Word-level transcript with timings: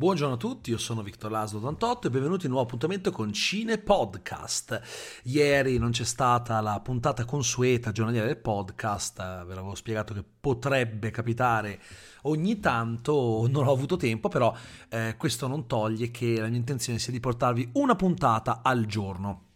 Buongiorno 0.00 0.36
a 0.36 0.38
tutti, 0.38 0.70
io 0.70 0.78
sono 0.78 1.02
Victor 1.02 1.30
Laslo 1.30 1.58
88 1.58 2.06
e 2.06 2.10
benvenuti 2.10 2.46
in 2.46 2.52
un 2.52 2.56
nuovo 2.56 2.66
appuntamento 2.66 3.10
con 3.10 3.34
Cine 3.34 3.76
Podcast. 3.76 4.80
Ieri 5.24 5.76
non 5.76 5.90
c'è 5.90 6.04
stata 6.04 6.58
la 6.62 6.80
puntata 6.80 7.26
consueta 7.26 7.92
giornaliera 7.92 8.26
del 8.26 8.38
podcast, 8.38 9.20
eh, 9.20 9.44
ve 9.44 9.54
l'avevo 9.54 9.74
spiegato 9.74 10.14
che 10.14 10.24
potrebbe 10.40 11.10
capitare 11.10 11.82
ogni 12.22 12.60
tanto, 12.60 13.46
non 13.50 13.66
ho 13.66 13.72
avuto 13.72 13.96
tempo, 13.96 14.30
però 14.30 14.56
eh, 14.88 15.16
questo 15.18 15.46
non 15.46 15.66
toglie 15.66 16.10
che 16.10 16.40
la 16.40 16.48
mia 16.48 16.56
intenzione 16.56 16.98
sia 16.98 17.12
di 17.12 17.20
portarvi 17.20 17.72
una 17.74 17.94
puntata 17.94 18.60
al 18.62 18.86
giorno 18.86 19.48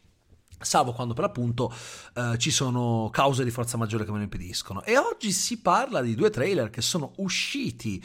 salvo 0.64 0.92
quando 0.92 1.14
per 1.14 1.24
l'appunto 1.24 1.72
eh, 2.14 2.34
ci 2.38 2.50
sono 2.50 3.08
cause 3.12 3.44
di 3.44 3.50
forza 3.50 3.76
maggiore 3.76 4.04
che 4.04 4.10
me 4.10 4.18
lo 4.18 4.24
impediscono. 4.24 4.82
E 4.82 4.96
oggi 4.96 5.32
si 5.32 5.60
parla 5.60 6.00
di 6.00 6.14
due 6.14 6.30
trailer 6.30 6.70
che 6.70 6.82
sono 6.82 7.12
usciti 7.16 8.02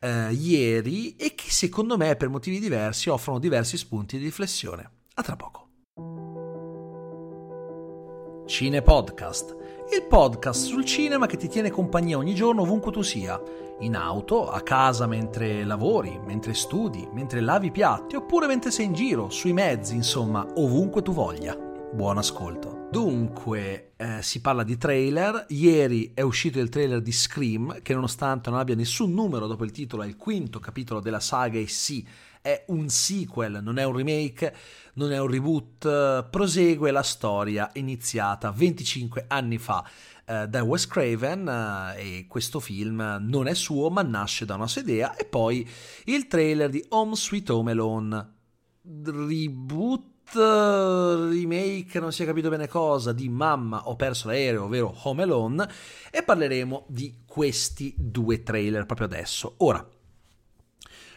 eh, 0.00 0.32
ieri 0.32 1.16
e 1.16 1.34
che 1.34 1.50
secondo 1.50 1.96
me 1.96 2.16
per 2.16 2.28
motivi 2.28 2.58
diversi 2.58 3.08
offrono 3.08 3.38
diversi 3.38 3.76
spunti 3.76 4.18
di 4.18 4.24
riflessione. 4.24 4.90
A 5.14 5.22
tra 5.22 5.36
poco. 5.36 5.68
Cine 8.46 8.82
Podcast, 8.82 9.56
il 9.94 10.02
podcast 10.08 10.66
sul 10.66 10.84
cinema 10.84 11.26
che 11.26 11.36
ti 11.36 11.48
tiene 11.48 11.70
compagnia 11.70 12.18
ogni 12.18 12.34
giorno 12.34 12.62
ovunque 12.62 12.90
tu 12.92 13.02
sia, 13.02 13.40
in 13.80 13.94
auto, 13.94 14.50
a 14.50 14.60
casa 14.60 15.06
mentre 15.06 15.64
lavori, 15.64 16.18
mentre 16.24 16.54
studi, 16.54 17.08
mentre 17.12 17.40
lavi 17.40 17.68
i 17.68 17.70
piatti 17.70 18.16
oppure 18.16 18.46
mentre 18.46 18.70
sei 18.70 18.86
in 18.86 18.92
giro, 18.94 19.30
sui 19.30 19.52
mezzi, 19.52 19.94
insomma, 19.94 20.46
ovunque 20.56 21.02
tu 21.02 21.12
voglia. 21.12 21.71
Buon 21.94 22.16
ascolto. 22.16 22.88
Dunque, 22.90 23.92
eh, 23.96 24.22
si 24.22 24.40
parla 24.40 24.62
di 24.62 24.78
trailer. 24.78 25.44
Ieri 25.50 26.12
è 26.14 26.22
uscito 26.22 26.58
il 26.58 26.70
trailer 26.70 27.02
di 27.02 27.12
Scream, 27.12 27.82
che 27.82 27.92
nonostante 27.92 28.48
non 28.48 28.58
abbia 28.58 28.74
nessun 28.74 29.12
numero 29.12 29.46
dopo 29.46 29.62
il 29.64 29.72
titolo, 29.72 30.02
è 30.02 30.06
il 30.06 30.16
quinto 30.16 30.58
capitolo 30.58 31.00
della 31.00 31.20
saga 31.20 31.58
e 31.58 31.66
sì, 31.66 32.06
è 32.40 32.64
un 32.68 32.88
sequel, 32.88 33.60
non 33.62 33.76
è 33.76 33.84
un 33.84 33.94
remake, 33.94 34.54
non 34.94 35.12
è 35.12 35.20
un 35.20 35.26
reboot, 35.26 36.28
prosegue 36.30 36.90
la 36.90 37.02
storia 37.02 37.68
iniziata 37.74 38.50
25 38.50 39.26
anni 39.28 39.58
fa 39.58 39.86
eh, 40.24 40.48
da 40.48 40.62
Wes 40.62 40.86
Craven 40.86 41.46
eh, 41.94 42.18
e 42.18 42.26
questo 42.26 42.58
film 42.58 43.18
non 43.20 43.46
è 43.46 43.54
suo 43.54 43.90
ma 43.90 44.00
nasce 44.00 44.46
da 44.46 44.54
una 44.54 44.66
sua 44.66 44.80
idea 44.80 45.14
e 45.14 45.26
poi 45.26 45.68
il 46.06 46.26
trailer 46.26 46.70
di 46.70 46.82
Home 46.88 47.14
Sweet 47.14 47.50
Home 47.50 47.70
Alone 47.70 48.32
reboot 49.04 50.11
remake, 50.32 52.00
non 52.00 52.12
si 52.12 52.22
è 52.22 52.26
capito 52.26 52.48
bene 52.48 52.68
cosa, 52.68 53.12
di 53.12 53.28
Mamma 53.28 53.88
ho 53.88 53.96
perso 53.96 54.28
l'aereo, 54.28 54.64
ovvero 54.64 54.94
Home 55.02 55.22
Alone, 55.22 55.68
e 56.10 56.22
parleremo 56.22 56.86
di 56.88 57.22
questi 57.26 57.94
due 57.96 58.42
trailer 58.42 58.86
proprio 58.86 59.06
adesso. 59.06 59.54
Ora, 59.58 59.86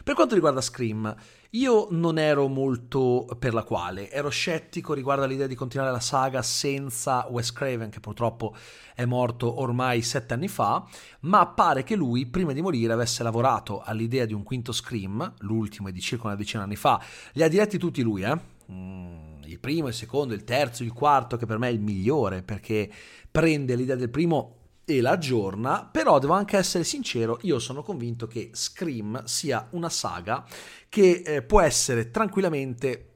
per 0.04 0.14
quanto 0.14 0.34
riguarda 0.34 0.60
Scream, 0.60 1.14
io 1.50 1.88
non 1.90 2.18
ero 2.18 2.48
molto 2.48 3.26
per 3.38 3.54
la 3.54 3.62
quale, 3.62 4.10
ero 4.10 4.28
scettico 4.28 4.92
riguardo 4.92 5.24
all'idea 5.24 5.46
di 5.46 5.54
continuare 5.54 5.90
la 5.90 6.00
saga 6.00 6.42
senza 6.42 7.26
Wes 7.30 7.52
Craven, 7.52 7.90
che 7.90 8.00
purtroppo 8.00 8.54
è 8.94 9.04
morto 9.04 9.60
ormai 9.60 10.02
sette 10.02 10.34
anni 10.34 10.48
fa, 10.48 10.86
ma 11.20 11.46
pare 11.46 11.82
che 11.82 11.96
lui, 11.96 12.26
prima 12.26 12.52
di 12.52 12.62
morire, 12.62 12.92
avesse 12.92 13.22
lavorato 13.22 13.80
all'idea 13.82 14.26
di 14.26 14.32
un 14.32 14.42
quinto 14.42 14.70
Scream, 14.70 15.34
l'ultimo 15.38 15.88
è 15.88 15.92
di 15.92 16.00
circa 16.00 16.26
una 16.26 16.36
decina 16.36 16.62
di 16.62 16.68
anni 16.68 16.78
fa, 16.78 17.02
li 17.32 17.42
ha 17.42 17.48
diretti 17.48 17.78
tutti 17.78 18.02
lui, 18.02 18.22
eh? 18.22 18.54
Mm, 18.70 19.42
il 19.44 19.58
primo, 19.60 19.88
il 19.88 19.94
secondo, 19.94 20.34
il 20.34 20.44
terzo, 20.44 20.82
il 20.82 20.92
quarto, 20.92 21.36
che 21.36 21.46
per 21.46 21.58
me 21.58 21.68
è 21.68 21.72
il 21.72 21.80
migliore 21.80 22.42
perché 22.42 22.90
prende 23.30 23.76
l'idea 23.76 23.96
del 23.96 24.10
primo 24.10 24.56
e 24.84 25.00
la 25.00 25.10
aggiorna, 25.10 25.88
però 25.90 26.18
devo 26.18 26.32
anche 26.34 26.56
essere 26.56 26.84
sincero, 26.84 27.38
io 27.42 27.58
sono 27.58 27.82
convinto 27.82 28.28
che 28.28 28.50
Scream 28.52 29.24
sia 29.24 29.66
una 29.70 29.88
saga 29.88 30.44
che 30.88 31.22
eh, 31.26 31.42
può 31.42 31.60
essere 31.60 32.10
tranquillamente 32.10 33.10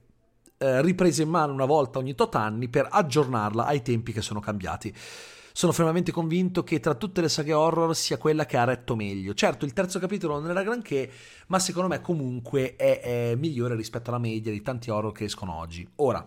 eh, 0.59 0.83
ripresa 0.83 1.23
in 1.23 1.29
mano 1.29 1.53
una 1.53 1.65
volta 1.65 1.99
ogni 1.99 2.15
tot 2.15 2.35
anni 2.35 2.69
per 2.69 2.89
aggiornarla 2.91 3.67
ai 3.67 3.83
tempi 3.83 4.13
che 4.13 4.21
sono 4.21 4.41
cambiati 4.41 4.93
sono 5.53 5.73
fermamente 5.73 6.13
convinto 6.13 6.63
che 6.63 6.81
tra 6.81 6.95
tutte 6.95 7.21
le 7.21 7.29
saghe 7.29 7.53
horror 7.53 7.95
sia 7.95 8.19
quella 8.19 8.47
che 8.47 8.57
ha 8.57 8.65
retto 8.65 8.97
meglio. 8.97 9.35
Certo, 9.35 9.65
il 9.65 9.73
terzo 9.73 9.99
capitolo 9.99 10.39
non 10.39 10.51
era 10.51 10.63
granché, 10.63 11.11
ma 11.49 11.59
secondo 11.59 11.89
me 11.89 12.01
comunque 12.01 12.77
è, 12.77 13.01
è 13.01 13.35
migliore 13.37 13.75
rispetto 13.75 14.11
alla 14.11 14.19
media 14.19 14.53
di 14.53 14.63
tanti 14.63 14.91
horror 14.91 15.13
che 15.13 15.25
escono 15.25 15.55
oggi. 15.55 15.89
Ora, 15.97 16.27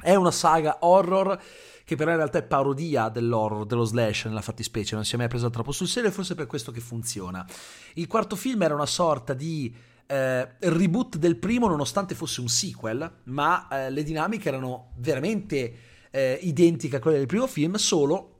è 0.00 0.14
una 0.14 0.30
saga 0.30 0.78
horror 0.80 1.40
che 1.84 1.96
però 1.96 2.10
in 2.10 2.18
realtà 2.18 2.38
è 2.38 2.42
parodia 2.42 3.08
dell'horror, 3.08 3.64
dello 3.64 3.84
slash 3.84 4.26
nella 4.26 4.42
fattispecie, 4.42 4.94
non 4.94 5.06
si 5.06 5.14
è 5.14 5.18
mai 5.18 5.28
presa 5.28 5.48
troppo 5.48 5.72
sul 5.72 5.88
serio 5.88 6.10
e 6.10 6.12
forse 6.12 6.34
è 6.34 6.36
per 6.36 6.46
questo 6.46 6.70
che 6.70 6.80
funziona. 6.80 7.46
Il 7.94 8.06
quarto 8.06 8.36
film 8.36 8.60
era 8.60 8.74
una 8.74 8.84
sorta 8.84 9.32
di 9.32 9.74
eh, 10.06 10.48
reboot 10.58 11.16
del 11.16 11.36
primo 11.36 11.66
nonostante 11.66 12.14
fosse 12.14 12.42
un 12.42 12.48
sequel, 12.48 13.10
ma 13.24 13.68
eh, 13.68 13.90
le 13.90 14.02
dinamiche 14.02 14.48
erano 14.48 14.90
veramente 14.96 15.74
eh, 16.10 16.38
identiche 16.42 16.96
a 16.96 17.00
quelle 17.00 17.18
del 17.18 17.26
primo 17.26 17.46
film, 17.46 17.74
solo 17.74 18.36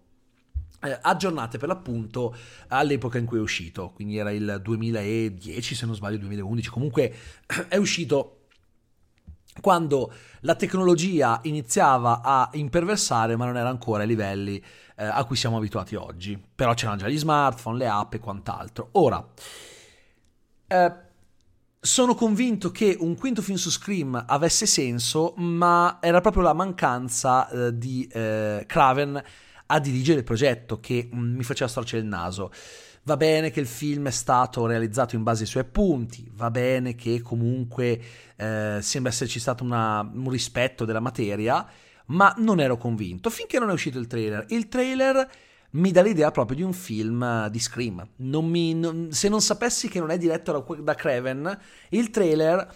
eh, 0.82 0.98
aggiornate 1.02 1.58
per 1.58 1.68
l'appunto 1.68 2.34
all'epoca 2.68 3.18
in 3.18 3.24
cui 3.24 3.38
è 3.38 3.40
uscito, 3.40 3.90
quindi 3.94 4.16
era 4.16 4.30
il 4.30 4.60
2010 4.62 5.74
se 5.74 5.86
non 5.86 5.94
sbaglio 5.94 6.18
2011, 6.18 6.70
comunque 6.70 7.14
è 7.68 7.76
uscito 7.76 8.34
quando 9.60 10.12
la 10.42 10.54
tecnologia 10.54 11.40
iniziava 11.42 12.20
a 12.22 12.48
imperversare 12.52 13.34
ma 13.34 13.44
non 13.44 13.56
era 13.56 13.68
ancora 13.68 14.02
ai 14.02 14.08
livelli 14.08 14.62
eh, 14.96 15.04
a 15.04 15.24
cui 15.24 15.36
siamo 15.36 15.56
abituati 15.56 15.96
oggi, 15.96 16.40
però 16.54 16.74
c'erano 16.74 16.98
già 16.98 17.08
gli 17.08 17.18
smartphone, 17.18 17.78
le 17.78 17.88
app 17.88 18.14
e 18.14 18.18
quant'altro. 18.20 18.90
Ora, 18.92 19.26
eh, 20.68 20.92
sono 21.80 22.14
convinto 22.14 22.70
che 22.70 22.96
un 22.98 23.16
quinto 23.16 23.40
film 23.40 23.56
su 23.56 23.70
Scream 23.70 24.24
avesse 24.26 24.66
senso, 24.66 25.34
ma 25.36 25.98
era 26.00 26.20
proprio 26.20 26.42
la 26.42 26.52
mancanza 26.52 27.48
eh, 27.48 27.78
di 27.78 28.06
eh, 28.12 28.64
Craven 28.66 29.22
a 29.66 29.78
dirigere 29.78 30.18
il 30.18 30.24
progetto 30.24 30.80
che 30.80 31.08
mh, 31.10 31.18
mm, 31.18 31.36
mi 31.36 31.42
faceva 31.44 31.70
storcere 31.70 32.02
il 32.02 32.08
naso. 32.08 32.50
Va 33.04 33.16
bene 33.16 33.50
che 33.50 33.60
il 33.60 33.66
film 33.66 34.08
è 34.08 34.10
stato 34.10 34.66
realizzato 34.66 35.16
in 35.16 35.22
base 35.22 35.42
ai 35.42 35.48
suoi 35.48 35.62
appunti, 35.62 36.30
va 36.34 36.50
bene 36.50 36.94
che 36.94 37.22
comunque 37.22 38.00
eh, 38.36 38.78
sembra 38.82 39.10
esserci 39.10 39.38
stato 39.38 39.64
una, 39.64 40.00
un 40.00 40.28
rispetto 40.28 40.84
della 40.84 41.00
materia, 41.00 41.66
ma 42.06 42.34
non 42.38 42.60
ero 42.60 42.76
convinto 42.76 43.30
finché 43.30 43.58
non 43.58 43.70
è 43.70 43.72
uscito 43.72 43.98
il 43.98 44.06
trailer. 44.06 44.44
Il 44.48 44.68
trailer 44.68 45.28
mi 45.70 45.90
dà 45.90 46.02
l'idea 46.02 46.30
proprio 46.30 46.56
di 46.56 46.62
un 46.62 46.72
film 46.72 47.22
eh, 47.22 47.50
di 47.50 47.58
Scream. 47.58 48.06
Non 48.16 48.46
mi, 48.46 48.74
non, 48.74 49.08
se 49.10 49.28
non 49.28 49.40
sapessi 49.40 49.88
che 49.88 50.00
non 50.00 50.10
è 50.10 50.18
diretto 50.18 50.52
da, 50.52 50.82
da 50.82 50.94
Craven, 50.94 51.58
il 51.90 52.10
trailer 52.10 52.74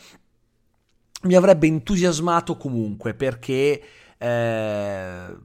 mi 1.23 1.35
avrebbe 1.35 1.67
entusiasmato 1.67 2.57
comunque 2.57 3.15
perché 3.15 3.83
eh, 4.19 5.37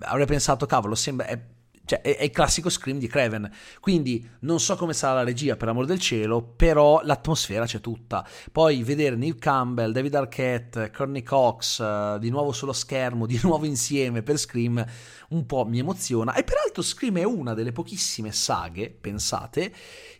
avrei 0.00 0.26
pensato, 0.26 0.66
cavolo, 0.66 0.94
sembra... 0.94 1.26
È, 1.26 1.56
cioè, 1.88 2.02
è, 2.02 2.22
il 2.22 2.30
classico 2.30 2.68
Scream 2.68 2.98
di 2.98 3.06
Craven. 3.06 3.50
Quindi 3.80 4.28
non 4.40 4.60
so 4.60 4.76
come 4.76 4.92
sarà 4.92 5.14
la 5.14 5.24
regia, 5.24 5.56
per 5.56 5.68
amor 5.68 5.86
del 5.86 5.98
cielo, 5.98 6.42
però 6.42 7.00
l'atmosfera 7.02 7.64
c'è 7.64 7.80
tutta. 7.80 8.26
Poi 8.52 8.82
vedere 8.82 9.16
Neil 9.16 9.38
Campbell, 9.38 9.92
David 9.92 10.14
Arquette, 10.14 10.90
Courtney 10.94 11.22
Cox 11.22 11.78
uh, 11.78 12.18
di 12.18 12.28
nuovo 12.28 12.52
sullo 12.52 12.74
schermo, 12.74 13.24
di 13.26 13.40
nuovo 13.42 13.64
insieme 13.64 14.22
per 14.22 14.36
Scream, 14.36 14.84
un 15.30 15.46
po' 15.46 15.64
mi 15.64 15.78
emoziona. 15.78 16.34
E 16.34 16.44
peraltro 16.44 16.82
Scream 16.82 17.16
è 17.16 17.24
una 17.24 17.54
delle 17.54 17.72
pochissime 17.72 18.32
saghe, 18.32 18.90
pensate, 18.90 19.72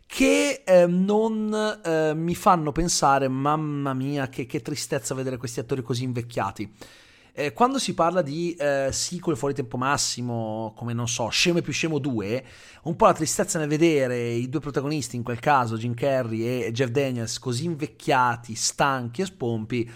che 0.07 0.63
eh, 0.65 0.87
non 0.87 1.79
eh, 1.85 2.13
mi 2.15 2.33
fanno 2.33 2.71
pensare, 2.71 3.27
mamma 3.27 3.93
mia, 3.93 4.27
che, 4.27 4.47
che 4.47 4.63
tristezza 4.63 5.13
vedere 5.13 5.37
questi 5.37 5.59
attori 5.59 5.83
così 5.83 6.03
invecchiati 6.03 6.73
eh, 7.33 7.53
quando 7.53 7.79
si 7.79 7.93
parla 7.93 8.21
di 8.21 8.53
eh, 8.53 8.89
sequel 8.91 9.37
fuori 9.37 9.53
tempo 9.53 9.77
massimo, 9.77 10.73
come 10.75 10.93
non 10.93 11.07
so, 11.07 11.29
Scemo 11.29 11.61
più 11.61 11.71
Scemo 11.71 11.99
2, 11.99 12.45
un 12.83 12.95
po' 12.95 13.05
la 13.05 13.13
tristezza 13.13 13.59
nel 13.59 13.67
vedere 13.67 14.29
i 14.29 14.49
due 14.49 14.59
protagonisti, 14.59 15.15
in 15.15 15.23
quel 15.23 15.39
caso 15.39 15.77
Jim 15.77 15.93
Carrey 15.93 16.65
e 16.65 16.71
Jeff 16.71 16.89
Daniels, 16.89 17.39
così 17.39 17.65
invecchiati, 17.65 18.55
stanchi 18.55 19.21
e 19.21 19.25
spompi, 19.25 19.89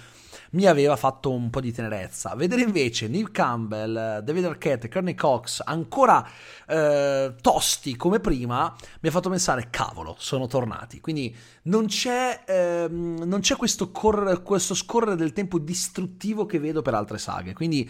mi 0.53 0.65
aveva 0.65 0.95
fatto 0.95 1.31
un 1.31 1.49
po' 1.49 1.61
di 1.61 1.71
tenerezza. 1.71 2.35
Vedere 2.35 2.61
invece 2.61 3.07
Neil 3.07 3.31
Campbell, 3.31 4.19
David 4.19 4.45
Arquette 4.45 4.89
Courtney 4.89 5.15
Cox 5.15 5.61
ancora 5.63 6.27
eh, 6.67 7.35
tosti 7.41 7.95
come 7.95 8.19
prima 8.19 8.73
mi 9.01 9.09
ha 9.09 9.11
fatto 9.11 9.29
pensare, 9.29 9.69
cavolo, 9.69 10.15
sono 10.17 10.47
tornati. 10.47 10.99
Quindi 10.99 11.35
non 11.63 11.87
c'è, 11.87 12.43
ehm, 12.45 13.23
non 13.23 13.39
c'è 13.39 13.55
questo, 13.55 13.91
correre, 13.91 14.41
questo 14.41 14.73
scorrere 14.73 15.15
del 15.15 15.33
tempo 15.33 15.59
distruttivo 15.59 16.45
che 16.45 16.59
vedo 16.59 16.81
per 16.81 16.93
altre 16.93 17.17
saghe. 17.17 17.53
Quindi 17.53 17.89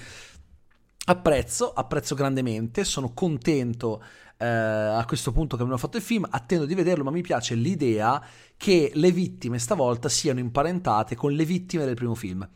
apprezzo, 1.05 1.73
apprezzo 1.73 2.15
grandemente, 2.15 2.83
sono 2.83 3.13
contento 3.13 4.01
eh, 4.43 4.97
a 4.97 5.05
questo 5.05 5.31
punto 5.31 5.55
che 5.55 5.61
abbiamo 5.61 5.79
fatto 5.79 5.97
il 5.97 6.03
film, 6.03 6.27
attendo 6.29 6.65
di 6.65 6.75
vederlo, 6.75 7.05
ma 7.05 7.11
mi 7.11 7.21
piace 7.21 7.55
l'idea 7.55 8.21
che 8.57 8.91
le 8.93 9.11
vittime 9.11 9.57
stavolta 9.57 10.09
siano 10.09 10.39
imparentate 10.39 11.15
con 11.15 11.31
le 11.31 11.45
vittime 11.45 11.85
del 11.85 11.95
primo 11.95 12.15
film. 12.15 12.47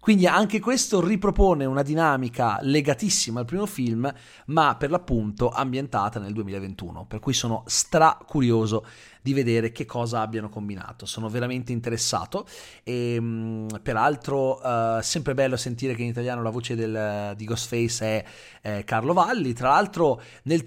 Quindi 0.00 0.28
anche 0.28 0.60
questo 0.60 1.04
ripropone 1.04 1.64
una 1.64 1.82
dinamica 1.82 2.58
legatissima 2.62 3.40
al 3.40 3.46
primo 3.46 3.66
film, 3.66 4.10
ma 4.46 4.76
per 4.76 4.90
l'appunto 4.90 5.50
ambientata 5.50 6.20
nel 6.20 6.32
2021, 6.32 7.04
per 7.06 7.18
cui 7.18 7.32
sono 7.32 7.64
stra 7.66 8.16
curioso 8.24 8.86
di 9.20 9.34
vedere 9.34 9.72
che 9.72 9.84
cosa 9.84 10.20
abbiano 10.20 10.48
combinato. 10.48 11.04
Sono 11.04 11.28
veramente 11.28 11.72
interessato 11.72 12.46
e 12.84 13.20
mh, 13.20 13.80
peraltro 13.82 14.60
uh, 14.62 15.00
sempre 15.02 15.34
bello 15.34 15.56
sentire 15.56 15.94
che 15.94 16.02
in 16.02 16.08
italiano 16.08 16.42
la 16.42 16.50
voce 16.50 16.76
del, 16.76 17.34
di 17.36 17.44
Ghostface 17.44 18.04
è, 18.04 18.24
è 18.62 18.84
Carlo 18.84 19.12
Valli. 19.12 19.52
Tra 19.52 19.70
l'altro 19.70 20.22
nel 20.44 20.62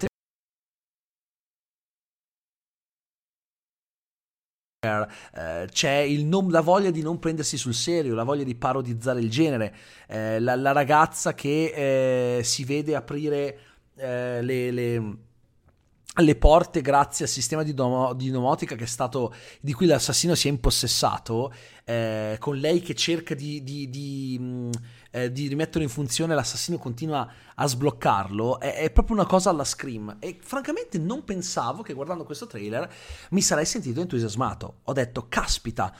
Uh, 4.84 5.64
c'è 5.70 6.08
non, 6.24 6.50
la 6.50 6.60
voglia 6.60 6.90
di 6.90 7.02
non 7.02 7.20
prendersi 7.20 7.56
sul 7.56 7.72
serio, 7.72 8.16
la 8.16 8.24
voglia 8.24 8.42
di 8.42 8.56
parodizzare 8.56 9.20
il 9.20 9.30
genere, 9.30 9.72
uh, 10.08 10.40
la, 10.40 10.56
la, 10.56 10.72
ragazza 10.72 11.34
che 11.34 12.40
uh, 12.40 12.42
si 12.42 12.64
vede 12.64 12.96
aprire 12.96 13.58
le, 13.94 14.72
le, 14.72 15.16
le, 16.16 16.36
porte 16.36 16.80
grazie 16.80 17.24
al 17.24 17.30
sistema 17.30 17.62
di, 17.62 17.74
domo, 17.74 18.12
di 18.12 18.30
domotica 18.30 18.76
stato, 18.86 19.34
di 19.60 19.72
cui 19.72 19.86
l'assassino 19.86 20.34
si 20.34 20.48
è 20.48 20.50
impossessato, 20.50 21.52
con 22.38 22.56
lei 22.56 22.80
che 22.80 22.94
cerca 22.94 23.34
di, 23.34 23.62
di, 23.62 23.90
di 23.90 24.36
mh, 24.38 24.44
mm, 24.44 24.70
eh, 25.12 25.30
di 25.30 25.46
rimetterlo 25.46 25.82
in 25.82 25.88
funzione, 25.88 26.34
l'assassino 26.34 26.78
continua 26.78 27.30
a 27.54 27.66
sbloccarlo, 27.66 28.58
è, 28.60 28.76
è, 28.76 28.90
proprio 28.90 29.16
una 29.16 29.26
cosa 29.26 29.50
alla 29.50 29.64
Scream. 29.64 30.16
E 30.18 30.38
francamente 30.40 30.98
non 30.98 31.22
pensavo 31.22 31.82
che 31.82 31.92
guardando 31.92 32.24
questo 32.24 32.46
trailer 32.46 32.90
mi 33.30 33.42
sarei 33.42 33.66
sentito 33.66 34.00
entusiasmato. 34.00 34.78
Ho 34.84 34.92
detto, 34.92 35.26
caspita 35.28 35.94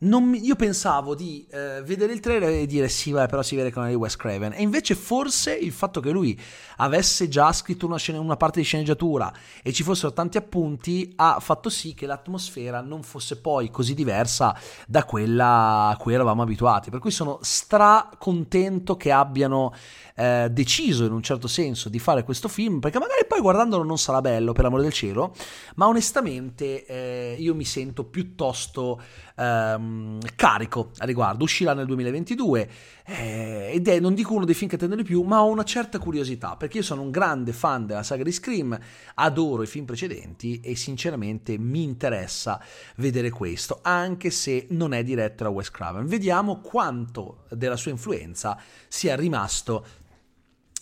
non, 0.00 0.34
io 0.34 0.56
pensavo 0.56 1.14
di 1.14 1.46
eh, 1.50 1.82
vedere 1.84 2.12
il 2.12 2.20
trailer 2.20 2.50
e 2.50 2.66
dire 2.66 2.88
sì, 2.88 3.12
vabbè, 3.12 3.28
però 3.28 3.42
si 3.42 3.56
vede 3.56 3.70
che 3.70 3.78
non 3.78 3.88
è 3.88 3.90
di 3.90 3.96
Wes 3.96 4.16
Craven. 4.16 4.52
E 4.52 4.62
invece 4.62 4.94
forse 4.94 5.54
il 5.54 5.72
fatto 5.72 6.00
che 6.00 6.10
lui 6.10 6.38
avesse 6.76 7.28
già 7.28 7.52
scritto 7.52 7.86
una, 7.86 7.96
scena, 7.96 8.20
una, 8.20 8.36
parte 8.36 8.60
di 8.60 8.66
sceneggiatura 8.66 9.32
e 9.62 9.72
ci 9.72 9.82
fossero 9.82 10.12
tanti 10.12 10.36
appunti 10.36 11.12
ha 11.16 11.40
fatto 11.40 11.70
sì 11.70 11.94
che 11.94 12.06
l'atmosfera 12.06 12.80
non 12.80 13.02
fosse 13.02 13.40
poi 13.40 13.70
così 13.70 13.94
diversa 13.94 14.54
da 14.86 15.04
quella 15.04 15.88
a 15.88 15.96
cui 15.96 16.14
eravamo 16.14 16.42
abituati. 16.42 16.90
Per 16.90 17.00
cui 17.00 17.10
sono 17.10 17.38
stra 17.42 18.10
contento 18.18 18.96
che 18.96 19.12
abbiano 19.12 19.72
eh, 20.14 20.48
deciso 20.50 21.04
in 21.04 21.12
un 21.12 21.22
certo 21.22 21.46
senso 21.48 21.88
di 21.88 21.98
fare 21.98 22.24
questo 22.24 22.48
film, 22.48 22.80
perché 22.80 22.98
magari 22.98 23.26
poi 23.26 23.40
guardandolo 23.40 23.82
non 23.82 23.98
sarà 23.98 24.20
bello, 24.20 24.52
per 24.52 24.64
l'amore 24.64 24.82
del 24.82 24.92
cielo, 24.92 25.34
ma 25.76 25.86
onestamente 25.86 26.84
eh, 26.86 27.36
io 27.38 27.54
mi 27.54 27.64
sento 27.64 28.04
piuttosto 28.04 29.00
ehm, 29.36 29.85
carico 30.34 30.90
a 30.98 31.04
riguardo. 31.04 31.44
Uscirà 31.44 31.74
nel 31.74 31.86
2022 31.86 32.70
eh, 33.06 33.70
ed 33.72 33.88
è, 33.88 34.00
non 34.00 34.14
dico 34.14 34.34
uno 34.34 34.44
dei 34.44 34.54
film 34.54 34.68
che 34.68 34.76
attendo 34.76 34.96
di 34.96 35.02
più, 35.02 35.22
ma 35.22 35.42
ho 35.42 35.48
una 35.48 35.64
certa 35.64 35.98
curiosità, 35.98 36.56
perché 36.56 36.78
io 36.78 36.82
sono 36.82 37.02
un 37.02 37.10
grande 37.10 37.52
fan 37.52 37.86
della 37.86 38.02
saga 38.02 38.22
di 38.22 38.32
Scream, 38.32 38.78
adoro 39.14 39.62
i 39.62 39.66
film 39.66 39.84
precedenti 39.84 40.60
e 40.60 40.76
sinceramente 40.76 41.58
mi 41.58 41.82
interessa 41.82 42.60
vedere 42.96 43.30
questo, 43.30 43.78
anche 43.82 44.30
se 44.30 44.66
non 44.70 44.92
è 44.92 45.02
diretto 45.02 45.44
da 45.44 45.50
Wes 45.50 45.70
Craven. 45.70 46.06
Vediamo 46.06 46.60
quanto 46.60 47.44
della 47.50 47.76
sua 47.76 47.90
influenza 47.90 48.58
sia 48.88 49.16
rimasto 49.16 50.04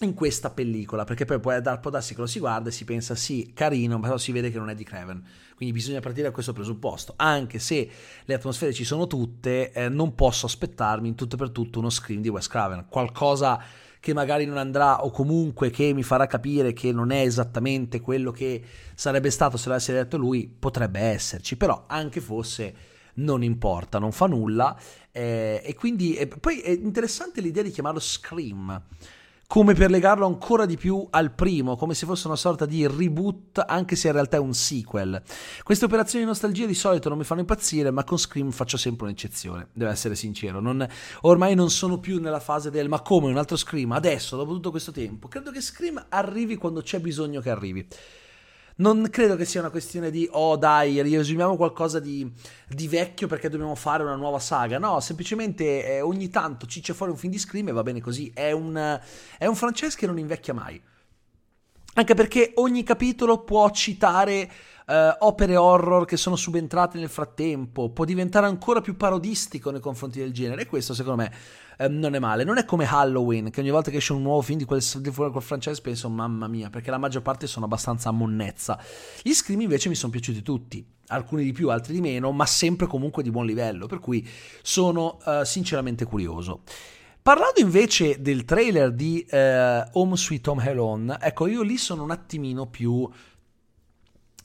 in 0.04 0.14
questa 0.14 0.50
pellicola, 0.50 1.04
perché 1.04 1.24
poi 1.24 1.40
può, 1.40 1.58
dar, 1.60 1.80
può 1.80 1.90
che 1.90 2.14
lo 2.16 2.26
si 2.26 2.38
guarda 2.38 2.68
e 2.68 2.72
si 2.72 2.84
pensa 2.84 3.14
sì, 3.14 3.50
carino, 3.52 3.98
però 3.98 4.16
si 4.16 4.30
vede 4.30 4.50
che 4.50 4.58
non 4.58 4.70
è 4.70 4.74
di 4.74 4.84
Craven. 4.84 5.22
Quindi 5.56 5.74
bisogna 5.74 6.00
partire 6.00 6.28
da 6.28 6.32
questo 6.32 6.52
presupposto. 6.52 7.14
Anche 7.16 7.58
se 7.58 7.88
le 8.24 8.34
atmosfere 8.34 8.72
ci 8.72 8.84
sono 8.84 9.06
tutte, 9.06 9.72
eh, 9.72 9.88
non 9.88 10.14
posso 10.14 10.46
aspettarmi 10.46 11.08
in 11.08 11.14
tutto 11.14 11.34
e 11.34 11.38
per 11.38 11.50
tutto 11.50 11.78
uno 11.80 11.90
screen 11.90 12.20
di 12.20 12.28
Wes 12.28 12.46
Craven. 12.46 12.86
Qualcosa 12.88 13.60
che 13.98 14.12
magari 14.12 14.44
non 14.44 14.58
andrà 14.58 15.02
o 15.02 15.10
comunque 15.10 15.70
che 15.70 15.94
mi 15.94 16.02
farà 16.02 16.26
capire 16.26 16.74
che 16.74 16.92
non 16.92 17.10
è 17.10 17.22
esattamente 17.22 18.00
quello 18.00 18.30
che 18.32 18.62
sarebbe 18.94 19.30
stato 19.30 19.56
se 19.56 19.68
l'avesse 19.70 19.94
detto 19.94 20.18
lui, 20.18 20.46
potrebbe 20.46 21.00
esserci, 21.00 21.56
però 21.56 21.84
anche 21.86 22.20
fosse 22.20 22.74
non 23.14 23.42
importa, 23.42 23.98
non 23.98 24.12
fa 24.12 24.26
nulla 24.26 24.78
eh, 25.10 25.62
e 25.64 25.74
quindi 25.74 26.16
eh, 26.16 26.26
poi 26.26 26.60
è 26.60 26.70
interessante 26.70 27.40
l'idea 27.40 27.62
di 27.62 27.70
chiamarlo 27.70 28.00
Scream 28.00 28.82
come 29.46 29.74
per 29.74 29.90
legarlo 29.90 30.26
ancora 30.26 30.66
di 30.66 30.76
più 30.76 31.06
al 31.10 31.32
primo, 31.32 31.76
come 31.76 31.94
se 31.94 32.06
fosse 32.06 32.26
una 32.26 32.36
sorta 32.36 32.66
di 32.66 32.86
reboot, 32.86 33.62
anche 33.66 33.96
se 33.96 34.08
in 34.08 34.14
realtà 34.14 34.36
è 34.36 34.40
un 34.40 34.54
sequel. 34.54 35.22
Queste 35.62 35.84
operazioni 35.84 36.24
di 36.24 36.30
nostalgia 36.30 36.66
di 36.66 36.74
solito 36.74 37.08
non 37.08 37.18
mi 37.18 37.24
fanno 37.24 37.40
impazzire, 37.40 37.90
ma 37.90 38.04
con 38.04 38.18
Scream 38.18 38.50
faccio 38.50 38.76
sempre 38.76 39.06
un'eccezione, 39.06 39.68
devo 39.72 39.90
essere 39.90 40.14
sincero. 40.14 40.60
Non, 40.60 40.86
ormai 41.22 41.54
non 41.54 41.70
sono 41.70 41.98
più 41.98 42.20
nella 42.20 42.40
fase 42.40 42.70
del 42.70 42.88
ma 42.88 43.00
come 43.00 43.28
un 43.28 43.36
altro 43.36 43.56
Scream, 43.56 43.92
adesso, 43.92 44.36
dopo 44.36 44.52
tutto 44.52 44.70
questo 44.70 44.92
tempo. 44.92 45.28
Credo 45.28 45.50
che 45.50 45.60
Scream 45.60 46.04
arrivi 46.08 46.56
quando 46.56 46.82
c'è 46.82 47.00
bisogno 47.00 47.40
che 47.40 47.50
arrivi 47.50 47.86
non 48.76 49.08
credo 49.10 49.36
che 49.36 49.44
sia 49.44 49.60
una 49.60 49.70
questione 49.70 50.10
di 50.10 50.28
oh 50.32 50.56
dai, 50.56 51.00
riesumiamo 51.02 51.56
qualcosa 51.56 52.00
di, 52.00 52.28
di 52.68 52.88
vecchio 52.88 53.28
perché 53.28 53.48
dobbiamo 53.48 53.74
fare 53.74 54.02
una 54.02 54.16
nuova 54.16 54.38
saga. 54.38 54.78
No, 54.78 54.98
semplicemente 55.00 55.86
eh, 55.86 56.00
ogni 56.00 56.28
tanto 56.28 56.66
ciccia 56.66 56.94
fuori 56.94 57.12
un 57.12 57.18
film 57.18 57.32
di 57.32 57.38
Scream 57.38 57.68
e 57.68 57.72
va 57.72 57.82
bene 57.82 58.00
così. 58.00 58.32
È 58.34 58.50
un, 58.50 59.00
è 59.38 59.46
un 59.46 59.54
franchise 59.54 59.96
che 59.96 60.06
non 60.06 60.18
invecchia 60.18 60.54
mai. 60.54 60.80
Anche 61.96 62.14
perché 62.14 62.52
ogni 62.56 62.82
capitolo 62.82 63.44
può 63.44 63.70
citare 63.70 64.50
uh, 64.86 64.92
opere 65.18 65.56
horror 65.56 66.04
che 66.04 66.16
sono 66.16 66.36
subentrate 66.36 66.98
nel 66.98 67.08
frattempo, 67.08 67.90
può 67.90 68.04
diventare 68.04 68.46
ancora 68.46 68.80
più 68.80 68.96
parodistico 68.96 69.70
nei 69.70 69.80
confronti 69.80 70.18
del 70.18 70.32
genere 70.32 70.62
e 70.62 70.66
questo 70.66 70.94
secondo 70.94 71.22
me 71.22 71.32
uh, 71.78 71.86
non 71.90 72.14
è 72.14 72.18
male. 72.18 72.44
Non 72.44 72.58
è 72.58 72.64
come 72.64 72.86
Halloween, 72.88 73.50
che 73.50 73.60
ogni 73.60 73.70
volta 73.70 73.90
che 73.90 73.98
esce 73.98 74.12
un 74.12 74.22
nuovo 74.22 74.42
film 74.42 74.58
di 74.58 74.64
quel, 74.64 74.82
di 74.98 75.10
quel 75.10 75.42
franchise 75.42 75.80
penso 75.80 76.08
mamma 76.08 76.48
mia, 76.48 76.70
perché 76.70 76.90
la 76.90 76.98
maggior 76.98 77.22
parte 77.22 77.46
sono 77.46 77.64
abbastanza 77.64 78.08
a 78.08 78.12
monnezza. 78.12 78.78
Gli 79.22 79.32
Scream 79.32 79.60
invece 79.60 79.88
mi 79.88 79.94
sono 79.94 80.12
piaciuti 80.12 80.42
tutti, 80.42 80.86
alcuni 81.08 81.44
di 81.44 81.52
più, 81.52 81.70
altri 81.70 81.94
di 81.94 82.00
meno, 82.00 82.32
ma 82.32 82.46
sempre 82.46 82.86
comunque 82.86 83.22
di 83.22 83.30
buon 83.30 83.46
livello, 83.46 83.86
per 83.86 84.00
cui 84.00 84.26
sono 84.62 85.18
uh, 85.24 85.44
sinceramente 85.44 86.04
curioso. 86.04 86.62
Parlando 87.24 87.58
invece 87.60 88.20
del 88.20 88.44
trailer 88.44 88.92
di 88.92 89.26
Home 89.30 90.14
Sweet 90.14 90.46
Home 90.46 90.68
Alone, 90.68 91.16
ecco 91.18 91.46
io 91.46 91.62
lì 91.62 91.78
sono 91.78 92.02
un 92.02 92.10
attimino 92.10 92.66
più 92.66 93.08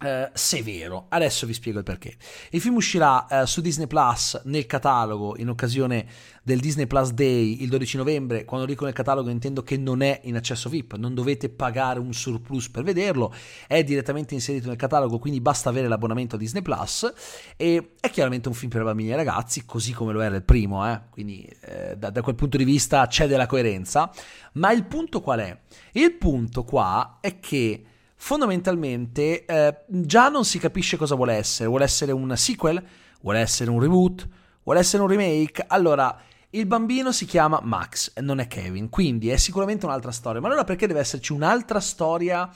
Uh, 0.02 0.30
severo. 0.32 1.08
Adesso 1.10 1.46
vi 1.46 1.54
spiego 1.54 1.80
il 1.80 1.84
perché. 1.84 2.16
Il 2.52 2.62
film 2.62 2.76
uscirà 2.76 3.28
uh, 3.30 3.46
su 3.46 3.60
Disney 3.60 3.86
Plus 3.86 4.40
nel 4.46 4.66
catalogo 4.66 5.36
in 5.38 5.50
occasione 5.50 6.06
del 6.42 6.62
Disney 6.62 6.88
Plus 6.88 7.12
Day 7.12 7.62
il 7.62 7.68
12 7.68 7.98
novembre. 7.98 8.46
Quando 8.46 8.66
dico 8.66 8.86
nel 8.86 8.94
catalogo 8.94 9.30
intendo 9.30 9.62
che 9.62 9.76
non 9.76 10.02
è 10.02 10.22
in 10.24 10.38
accesso 10.38 10.70
VIP, 10.70 10.96
non 10.96 11.14
dovete 11.14 11.50
pagare 11.50 12.00
un 12.00 12.14
surplus 12.14 12.70
per 12.70 12.84
vederlo, 12.84 13.34
è 13.68 13.84
direttamente 13.84 14.34
inserito 14.34 14.70
nel 14.70 14.78
catalogo, 14.78 15.20
quindi 15.20 15.42
basta 15.42 15.68
avere 15.68 15.90
l'abbonamento 15.90 16.36
a 16.36 16.40
Disney 16.40 16.62
Plus 16.62 17.12
e 17.58 17.96
è 18.00 18.10
chiaramente 18.10 18.48
un 18.48 18.54
film 18.54 18.72
per 18.72 18.84
bambini 18.84 19.12
e 19.12 19.18
ragazzi, 19.18 19.66
così 19.66 19.92
come 19.92 20.14
lo 20.14 20.22
era 20.22 20.36
il 20.36 20.44
primo, 20.44 20.90
eh? 20.90 20.98
quindi 21.10 21.46
eh, 21.62 21.98
da, 21.98 22.10
da 22.10 22.22
quel 22.22 22.36
punto 22.36 22.56
di 22.56 22.64
vista 22.64 23.06
c'è 23.08 23.28
della 23.28 23.48
coerenza. 23.48 24.10
Ma 24.54 24.72
il 24.72 24.86
punto 24.86 25.20
qual 25.20 25.40
è? 25.40 25.60
Il 25.92 26.14
punto 26.14 26.64
qua 26.64 27.18
è 27.20 27.40
che 27.40 27.84
fondamentalmente 28.22 29.46
eh, 29.46 29.78
già 29.88 30.28
non 30.28 30.44
si 30.44 30.60
capisce 30.60 30.98
cosa 30.98 31.16
vuole 31.16 31.34
essere. 31.34 31.70
Vuole 31.70 31.86
essere 31.86 32.12
un 32.12 32.36
sequel? 32.36 32.84
Vuole 33.22 33.40
essere 33.40 33.72
un 33.72 33.80
reboot? 33.80 34.28
Vuole 34.64 34.82
essere 34.82 35.02
un 35.02 35.08
remake? 35.08 35.64
Allora, 35.66 36.20
il 36.52 36.66
bambino 36.66 37.12
si 37.12 37.26
chiama 37.26 37.60
Max, 37.64 38.14
non 38.20 38.40
è 38.40 38.48
Kevin, 38.48 38.90
quindi 38.90 39.30
è 39.30 39.38
sicuramente 39.38 39.86
un'altra 39.86 40.12
storia. 40.12 40.42
Ma 40.42 40.48
allora 40.48 40.66
perché 40.66 40.86
deve 40.86 41.00
esserci 41.00 41.32
un'altra 41.32 41.80
storia 41.80 42.50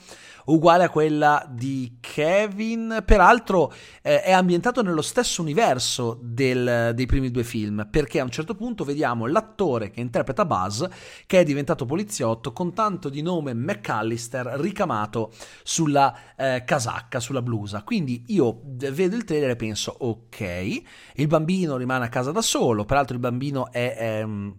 uguale 0.46 0.84
a 0.84 0.90
quella 0.90 1.46
di 1.48 1.98
Kevin. 2.00 3.02
Peraltro 3.04 3.72
eh, 4.02 4.22
è 4.22 4.32
ambientato 4.32 4.82
nello 4.82 5.02
stesso 5.02 5.42
universo 5.42 6.18
del, 6.22 6.92
dei 6.94 7.06
primi 7.06 7.30
due 7.30 7.44
film, 7.44 7.88
perché 7.90 8.20
a 8.20 8.24
un 8.24 8.30
certo 8.30 8.54
punto 8.54 8.84
vediamo 8.84 9.26
l'attore 9.26 9.90
che 9.90 10.00
interpreta 10.00 10.44
Buzz, 10.44 10.84
che 11.26 11.40
è 11.40 11.44
diventato 11.44 11.84
poliziotto, 11.84 12.52
con 12.52 12.72
tanto 12.74 13.08
di 13.08 13.22
nome 13.22 13.54
McAllister 13.54 14.46
ricamato 14.58 15.32
sulla 15.62 16.34
eh, 16.36 16.62
casacca, 16.64 17.20
sulla 17.20 17.42
blusa. 17.42 17.82
Quindi 17.82 18.24
io 18.28 18.60
vedo 18.64 19.16
il 19.16 19.24
trailer 19.24 19.50
e 19.50 19.56
penso, 19.56 19.94
ok, 19.98 20.82
il 21.14 21.26
bambino 21.26 21.76
rimane 21.76 22.04
a 22.04 22.08
casa 22.08 22.32
da 22.32 22.42
solo, 22.42 22.84
peraltro 22.84 23.14
il 23.14 23.20
bambino 23.20 23.70
è... 23.70 23.94
è 23.96 24.18
ehm, 24.20 24.58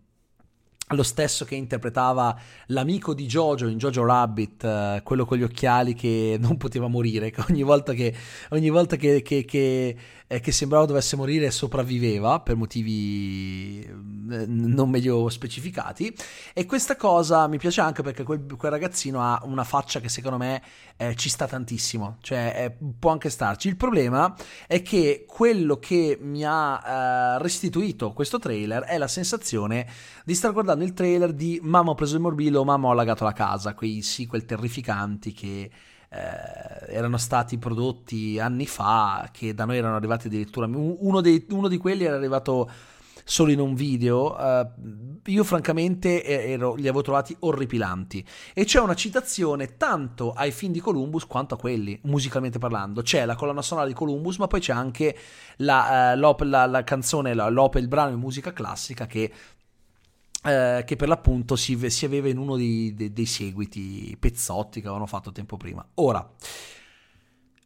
lo 0.90 1.04
stesso 1.04 1.46
che 1.46 1.56
interpretava 1.56 2.38
l'amico 2.68 3.16
di 3.16 3.26
Jojo 3.26 3.68
in 3.68 3.80
Jojo 3.80 4.06
Rabbit, 4.06 4.64
eh, 4.64 5.02
quello 5.04 5.26
con 5.26 5.38
gli 5.38 5.44
occhiali 5.44 5.96
che 5.96 6.38
non 6.42 6.58
poteva 6.58 6.88
morire, 6.88 7.32
che 7.32 7.44
ogni 7.50 7.64
volta 7.64 7.94
che, 7.94 8.14
ogni 8.50 8.70
volta 8.70 8.96
che, 8.96 9.24
che, 9.24 9.46
che, 9.46 9.98
eh, 10.28 10.40
che 10.40 10.52
sembrava 10.52 10.86
dovesse 10.86 11.16
morire 11.16 11.52
sopravviveva 11.52 12.40
per 12.40 12.56
motivi 12.56 13.88
mm, 13.88 14.44
non 14.48 14.90
meglio 14.90 15.30
specificati. 15.30 16.14
E 16.54 16.66
questa 16.66 16.96
cosa 16.96 17.48
mi 17.48 17.58
piace 17.58 17.82
anche 17.82 18.02
perché 18.02 18.24
quel, 18.24 18.46
quel 18.58 18.72
ragazzino 18.72 19.22
ha 19.22 19.42
una 19.44 19.64
faccia 19.64 20.00
che 20.00 20.10
secondo 20.10 20.38
me 20.38 20.62
eh, 20.98 21.16
ci 21.16 21.30
sta 21.30 21.48
tantissimo, 21.48 22.18
cioè 22.22 22.54
eh, 22.58 22.86
può 23.00 23.12
anche 23.12 23.30
starci. 23.30 23.68
Il 23.68 23.76
problema 23.76 24.36
è 24.68 24.82
che 24.82 25.26
quello 25.28 25.78
che 25.78 26.18
mi 26.20 26.44
ha 26.44 27.36
eh, 27.38 27.42
restituito 27.42 28.14
questo 28.14 28.40
trailer 28.40 28.84
è 28.84 28.98
la 28.98 29.08
sensazione 29.08 29.88
di 30.24 30.34
star 30.34 30.54
guardando 30.54 30.84
il 30.84 30.94
trailer 30.94 31.34
di 31.34 31.60
Mamma 31.62 31.92
ho 31.92 31.96
preso 31.96 32.16
il 32.16 32.22
morbillo, 32.22 32.64
Mamma 32.64 32.88
ho 32.88 32.92
allagato 32.92 33.24
la 33.24 33.34
casa, 33.34 33.74
quei 33.74 34.02
sequel 34.02 34.46
terrificanti 34.46 35.34
che 35.34 35.70
eh, 36.16 36.94
erano 36.96 37.18
stati 37.18 37.58
prodotti 37.58 38.40
anni 38.40 38.66
fa, 38.66 39.30
che 39.32 39.54
da 39.54 39.66
noi 39.66 39.78
erano 39.78 39.96
arrivati 39.96 40.28
addirittura. 40.28 40.68
Uno, 40.68 41.22
dei, 41.22 41.46
uno 41.50 41.68
di 41.68 41.78
quelli 41.78 42.06
era 42.06 42.16
arrivato 42.16 42.70
solo 43.28 43.52
in 43.52 43.60
un 43.60 43.74
video, 43.74 44.36
uh, 44.36 44.68
io 45.26 45.44
francamente 45.44 46.24
ero, 46.24 46.76
li 46.76 46.84
avevo 46.84 47.02
trovati 47.02 47.36
orripilanti. 47.40 48.24
E 48.54 48.66
c'è 48.66 48.80
una 48.80 48.94
citazione 48.94 49.78
tanto 49.78 50.32
ai 50.32 50.52
film 50.52 50.72
di 50.72 50.80
Columbus 50.80 51.26
quanto 51.26 51.56
a 51.56 51.58
quelli, 51.58 52.00
musicalmente 52.04 52.60
parlando. 52.60 53.02
C'è 53.02 53.26
la 53.26 53.36
colonna 53.36 53.64
sonora 53.64 53.88
di 53.88 53.94
Columbus, 53.94 54.38
ma 54.38 54.46
poi 54.46 54.60
c'è 54.60 54.74
anche 54.74 55.18
la, 55.58 56.14
uh, 56.16 56.44
la, 56.44 56.66
la 56.68 56.84
canzone, 56.84 57.34
l'opera, 57.34 57.84
il 57.84 57.90
brano 57.90 58.12
in 58.12 58.20
musica 58.20 58.54
classica 58.54 59.08
che 59.08 59.32
eh, 60.46 60.84
che 60.86 60.96
per 60.96 61.08
l'appunto 61.08 61.56
si, 61.56 61.90
si 61.90 62.06
aveva 62.06 62.30
in 62.30 62.38
uno 62.38 62.56
dei, 62.56 62.94
dei, 62.94 63.12
dei, 63.12 63.26
seguiti 63.26 64.16
pezzotti 64.20 64.80
che 64.80 64.86
avevano 64.86 65.08
fatto 65.08 65.32
tempo 65.32 65.58
prima. 65.58 65.86
Ora, 65.96 66.30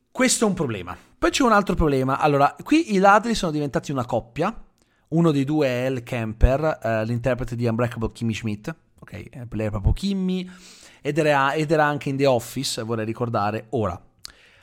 questo 0.10 0.46
è 0.46 0.48
un 0.48 0.54
problema. 0.54 0.98
Poi 1.18 1.30
c'è 1.30 1.44
un 1.44 1.52
altro 1.52 1.76
problema. 1.76 2.20
Allora, 2.20 2.56
qui 2.64 2.94
i 2.94 2.98
ladri 2.98 3.36
sono 3.36 3.52
diventati 3.52 3.92
una 3.92 4.06
coppia. 4.06 4.56
Uno 5.10 5.32
dei 5.32 5.44
due 5.44 5.68
è 5.68 5.86
El 5.86 6.04
Kemper, 6.04 6.80
eh, 6.82 7.06
l'interprete 7.06 7.56
di 7.56 7.66
Unbreakable 7.66 8.12
Kimmy 8.14 8.34
Schmidt. 8.34 8.74
Ok, 9.00 9.12
lei 9.50 9.68
è 9.68 9.70
proprio 9.70 9.92
Kimmy. 9.92 10.50
Ed 11.02 11.18
era, 11.18 11.54
ed 11.54 11.72
era 11.72 11.86
anche 11.86 12.10
in 12.10 12.18
The 12.18 12.28
Office, 12.28 12.84
vorrei 12.84 13.06
ricordare. 13.06 13.68
Ora, 13.72 14.02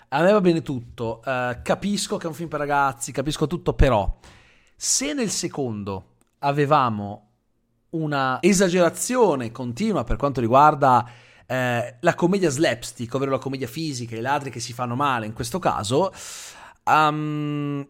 a 0.08 0.22
me 0.22 0.32
va 0.32 0.40
bene 0.40 0.62
tutto. 0.62 1.20
Uh, 1.24 1.58
capisco 1.62 2.16
che 2.16 2.24
è 2.24 2.28
un 2.28 2.34
film 2.34 2.48
per 2.48 2.60
ragazzi, 2.60 3.12
capisco 3.12 3.46
tutto, 3.46 3.74
però 3.74 4.18
se 4.74 5.12
nel 5.12 5.30
secondo 5.30 6.14
avevamo 6.38 7.25
una 7.96 8.38
esagerazione 8.40 9.50
continua 9.50 10.04
per 10.04 10.16
quanto 10.16 10.40
riguarda 10.40 11.08
eh, 11.46 11.96
la 12.00 12.14
commedia 12.14 12.50
slapstick, 12.50 13.14
ovvero 13.14 13.30
la 13.30 13.38
commedia 13.38 13.66
fisica, 13.66 14.16
i 14.16 14.20
ladri 14.20 14.50
che 14.50 14.60
si 14.60 14.72
fanno 14.72 14.94
male 14.94 15.26
in 15.26 15.32
questo 15.32 15.58
caso, 15.58 16.12
um, 16.84 17.86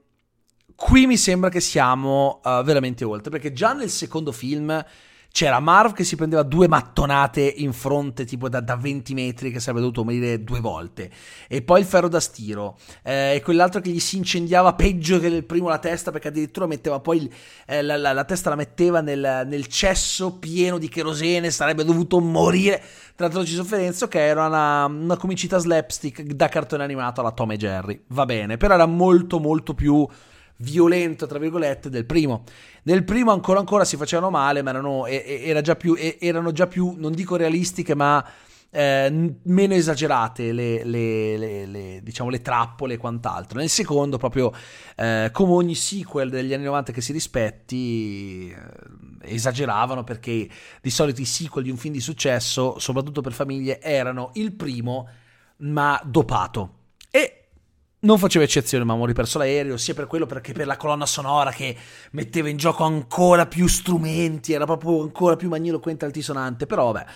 qui 0.75 1.07
mi 1.07 1.17
sembra 1.17 1.49
che 1.49 1.61
siamo 1.61 2.41
uh, 2.45 2.63
veramente 2.63 3.05
oltre, 3.05 3.31
perché 3.31 3.53
già 3.53 3.73
nel 3.73 3.91
secondo 3.91 4.33
film 4.33 4.85
c'era 5.37 5.61
Marv 5.61 5.93
che 5.93 6.03
si 6.03 6.17
prendeva 6.17 6.43
due 6.43 6.67
mattonate 6.67 7.43
in 7.43 7.75
fronte 7.75 8.25
tipo 8.25 8.49
da, 8.49 8.61
da 8.61 8.75
20 8.75 9.13
metri 9.13 9.51
che 9.51 9.61
sarebbe 9.61 9.81
dovuto 9.81 10.03
morire 10.03 10.43
due 10.43 10.61
volte. 10.61 11.11
E 11.47 11.61
poi 11.61 11.81
il 11.81 11.87
ferro 11.87 12.09
da 12.09 12.21
stiro. 12.21 12.79
Eh, 13.03 13.35
e 13.35 13.43
quell'altro 13.43 13.83
che 13.83 13.91
gli 13.91 14.01
si 14.01 14.17
incendiava 14.17 14.73
peggio 14.73 15.19
che 15.19 15.27
il 15.27 15.45
primo 15.45 15.69
la 15.69 15.77
testa 15.77 16.11
perché 16.11 16.29
addirittura 16.29 16.67
metteva 16.67 17.01
poi 17.01 17.19
il, 17.19 17.31
eh, 17.67 17.83
la, 17.83 17.99
la, 17.99 18.15
la, 18.15 18.25
testa 18.25 18.49
la 18.49 18.57
metteva 18.57 19.03
nel, 19.03 19.43
nel, 19.47 19.67
cesso 19.67 20.39
pieno 20.39 20.79
di 20.79 20.89
kerosene 20.89 21.51
sarebbe 21.51 21.85
dovuto 21.85 22.19
morire. 22.19 22.83
Tra 23.15 23.27
atroci 23.27 23.53
sofferenze 23.53 24.09
che 24.09 24.25
era 24.25 24.47
una, 24.47 24.87
una 24.87 25.19
comicità 25.19 25.59
slapstick 25.59 26.23
da 26.23 26.49
cartone 26.49 26.83
animato 26.83 27.21
alla 27.21 27.33
Tom 27.33 27.51
e 27.51 27.59
Jerry. 27.59 28.05
Va 28.07 28.25
bene 28.25 28.57
però 28.57 28.73
era 28.73 28.87
molto 28.87 29.39
molto 29.39 29.75
più 29.75 30.09
violento, 30.59 31.27
tra 31.27 31.39
virgolette, 31.39 31.89
del 31.91 32.07
primo. 32.07 32.45
Nel 32.85 33.05
primo 33.05 33.33
ancora 33.33 33.59
ancora 33.59 33.85
si 33.85 33.97
facevano 33.97 34.31
male, 34.31 34.63
ma 34.63 34.71
erano, 34.71 35.07
era 35.07 35.61
già 35.61 35.77
più, 35.77 35.97
erano 36.19 36.53
già 36.53 36.67
più, 36.67 36.95
non 36.97 37.13
dico 37.13 37.37
realistiche, 37.37 37.95
ma 37.95 38.25
eh, 38.71 39.35
meno 39.43 39.75
esagerate 39.75 40.53
le, 40.53 40.85
le, 40.85 41.37
le, 41.39 41.67
le, 41.67 42.01
diciamo, 42.03 42.31
le 42.31 42.43
trappole 42.43 42.95
e 42.95 42.97
quant'altro. 42.97 43.59
Nel 43.59 43.69
secondo, 43.69 44.19
proprio 44.19 44.53
eh, 44.97 45.31
come 45.33 45.53
ogni 45.53 45.75
sequel 45.75 46.31
degli 46.31 46.53
anni 46.53 46.65
90 46.65 46.93
che 46.93 47.01
si 47.01 47.13
rispetti, 47.13 48.51
eh, 48.51 49.35
esageravano 49.35 50.05
perché 50.05 50.49
di 50.81 50.91
solito 50.91 51.21
i 51.21 51.25
sequel 51.25 51.65
di 51.65 51.71
un 51.71 51.77
film 51.77 51.95
di 51.95 52.01
successo, 52.01 52.79
soprattutto 52.79 53.21
per 53.21 53.33
famiglie, 53.33 53.81
erano 53.81 54.31
il 54.35 54.53
primo, 54.53 55.09
ma 55.59 56.01
dopato. 56.05 56.75
E 57.11 57.46
non 58.01 58.19
faceva 58.19 58.45
eccezione 58.45 58.85
ma 58.85 58.95
ho 58.95 59.07
riperso 59.07 59.39
l'aereo, 59.39 59.77
sia 59.77 59.95
per 59.95 60.07
quello 60.07 60.27
che 60.27 60.53
per 60.53 60.67
la 60.67 60.77
colonna 60.77 61.07
sonora 61.07 61.51
che 61.51 61.77
metteva 62.13 62.49
in 62.49 62.57
gioco 62.57 62.85
ancora 62.85 63.47
più 63.47 63.67
strumenti, 63.67 64.53
era 64.53 64.65
proprio 64.65 65.03
ancora 65.03 65.37
più 65.37 65.49
magniloquente 65.49 66.05
e 66.05 66.09
altisonante, 66.09 66.67
però 66.67 66.93
vabbè, 66.93 67.07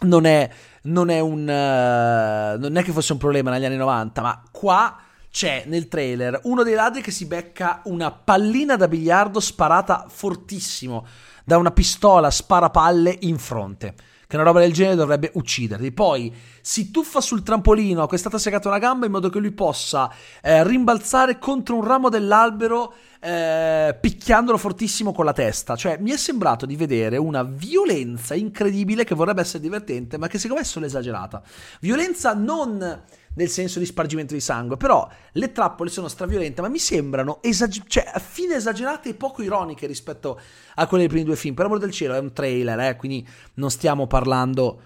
non 0.00 0.24
è, 0.24 0.48
non 0.82 1.10
è 1.10 1.20
un... 1.20 1.40
Uh, 1.42 2.60
non 2.60 2.76
è 2.76 2.82
che 2.82 2.92
fosse 2.92 3.12
un 3.12 3.18
problema 3.18 3.50
negli 3.50 3.64
anni 3.64 3.76
90, 3.76 4.22
ma 4.22 4.42
qua 4.50 4.98
c'è 5.30 5.64
nel 5.66 5.88
trailer 5.88 6.40
uno 6.44 6.62
dei 6.62 6.74
ladri 6.74 7.02
che 7.02 7.10
si 7.10 7.26
becca 7.26 7.82
una 7.84 8.10
pallina 8.10 8.76
da 8.76 8.88
biliardo 8.88 9.40
sparata 9.40 10.06
fortissimo 10.08 11.06
da 11.44 11.58
una 11.58 11.70
pistola 11.70 12.30
sparapalle 12.30 13.14
in 13.20 13.38
fronte 13.38 13.94
che 14.28 14.36
una 14.36 14.44
roba 14.44 14.60
del 14.60 14.74
genere 14.74 14.94
dovrebbe 14.94 15.30
ucciderti. 15.34 15.90
Poi 15.90 16.30
si 16.60 16.90
tuffa 16.90 17.22
sul 17.22 17.42
trampolino 17.42 18.06
cui 18.06 18.18
è 18.18 18.20
stata 18.20 18.36
segata 18.36 18.68
una 18.68 18.78
gamba 18.78 19.06
in 19.06 19.12
modo 19.12 19.30
che 19.30 19.38
lui 19.38 19.52
possa 19.52 20.12
eh, 20.42 20.62
rimbalzare 20.64 21.38
contro 21.38 21.76
un 21.76 21.84
ramo 21.84 22.10
dell'albero 22.10 22.92
eh, 23.20 23.96
picchiandolo 23.98 24.58
fortissimo 24.58 25.12
con 25.12 25.24
la 25.24 25.32
testa. 25.32 25.76
Cioè, 25.76 25.96
mi 26.00 26.10
è 26.10 26.18
sembrato 26.18 26.66
di 26.66 26.76
vedere 26.76 27.16
una 27.16 27.42
violenza 27.42 28.34
incredibile 28.34 29.04
che 29.04 29.14
vorrebbe 29.14 29.40
essere 29.40 29.62
divertente, 29.62 30.18
ma 30.18 30.26
che 30.26 30.36
secondo 30.36 30.60
me 30.60 30.68
è 30.68 30.70
solo 30.70 30.84
esagerata. 30.84 31.42
Violenza 31.80 32.34
non 32.34 33.02
nel 33.38 33.48
senso 33.48 33.78
di 33.78 33.86
spargimento 33.86 34.34
di 34.34 34.40
sangue, 34.40 34.76
però 34.76 35.08
le 35.32 35.52
trappole 35.52 35.90
sono 35.90 36.08
straviolente, 36.08 36.60
ma 36.60 36.68
mi 36.68 36.80
sembrano 36.80 37.38
esag- 37.40 37.86
cioè, 37.86 38.12
fine 38.18 38.56
esagerate 38.56 39.10
e 39.10 39.14
poco 39.14 39.42
ironiche 39.42 39.86
rispetto 39.86 40.40
a 40.74 40.86
quelle 40.88 41.04
dei 41.04 41.12
primi 41.12 41.24
due 41.24 41.36
film. 41.36 41.54
Per 41.54 41.64
amor 41.64 41.78
del 41.78 41.92
cielo, 41.92 42.14
è 42.14 42.18
un 42.18 42.32
trailer, 42.32 42.80
eh, 42.80 42.96
quindi 42.96 43.26
non 43.54 43.70
stiamo 43.70 44.08
parlando 44.08 44.82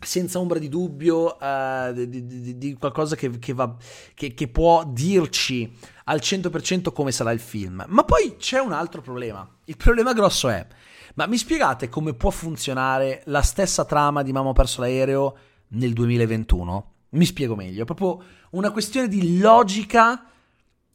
senza 0.00 0.40
ombra 0.40 0.58
di 0.58 0.68
dubbio 0.68 1.36
uh, 1.40 1.92
di, 1.92 2.26
di, 2.26 2.58
di, 2.58 2.74
qualcosa 2.74 3.14
che, 3.14 3.38
che, 3.38 3.52
va, 3.52 3.76
che, 4.14 4.34
che, 4.34 4.48
può 4.48 4.84
dirci 4.84 5.72
al 6.06 6.18
100% 6.20 6.92
come 6.92 7.12
sarà 7.12 7.30
il 7.30 7.38
film. 7.38 7.84
Ma 7.86 8.02
poi 8.02 8.34
c'è 8.38 8.58
un 8.58 8.72
altro 8.72 9.00
problema. 9.00 9.48
Il 9.66 9.76
problema 9.76 10.12
grosso 10.12 10.48
è, 10.48 10.66
ma 11.14 11.26
mi 11.26 11.36
spiegate 11.36 11.88
come 11.88 12.14
può 12.14 12.30
funzionare 12.30 13.22
la 13.26 13.42
stessa 13.42 13.84
trama 13.84 14.24
di 14.24 14.32
Mamma 14.32 14.48
ho 14.48 14.52
perso 14.52 14.80
l'aereo 14.80 15.36
nel 15.68 15.92
2021? 15.92 16.91
Mi 17.12 17.24
spiego 17.26 17.54
meglio, 17.54 17.82
è 17.82 17.84
proprio 17.84 18.22
una 18.50 18.70
questione 18.70 19.08
di 19.08 19.38
logica 19.38 20.24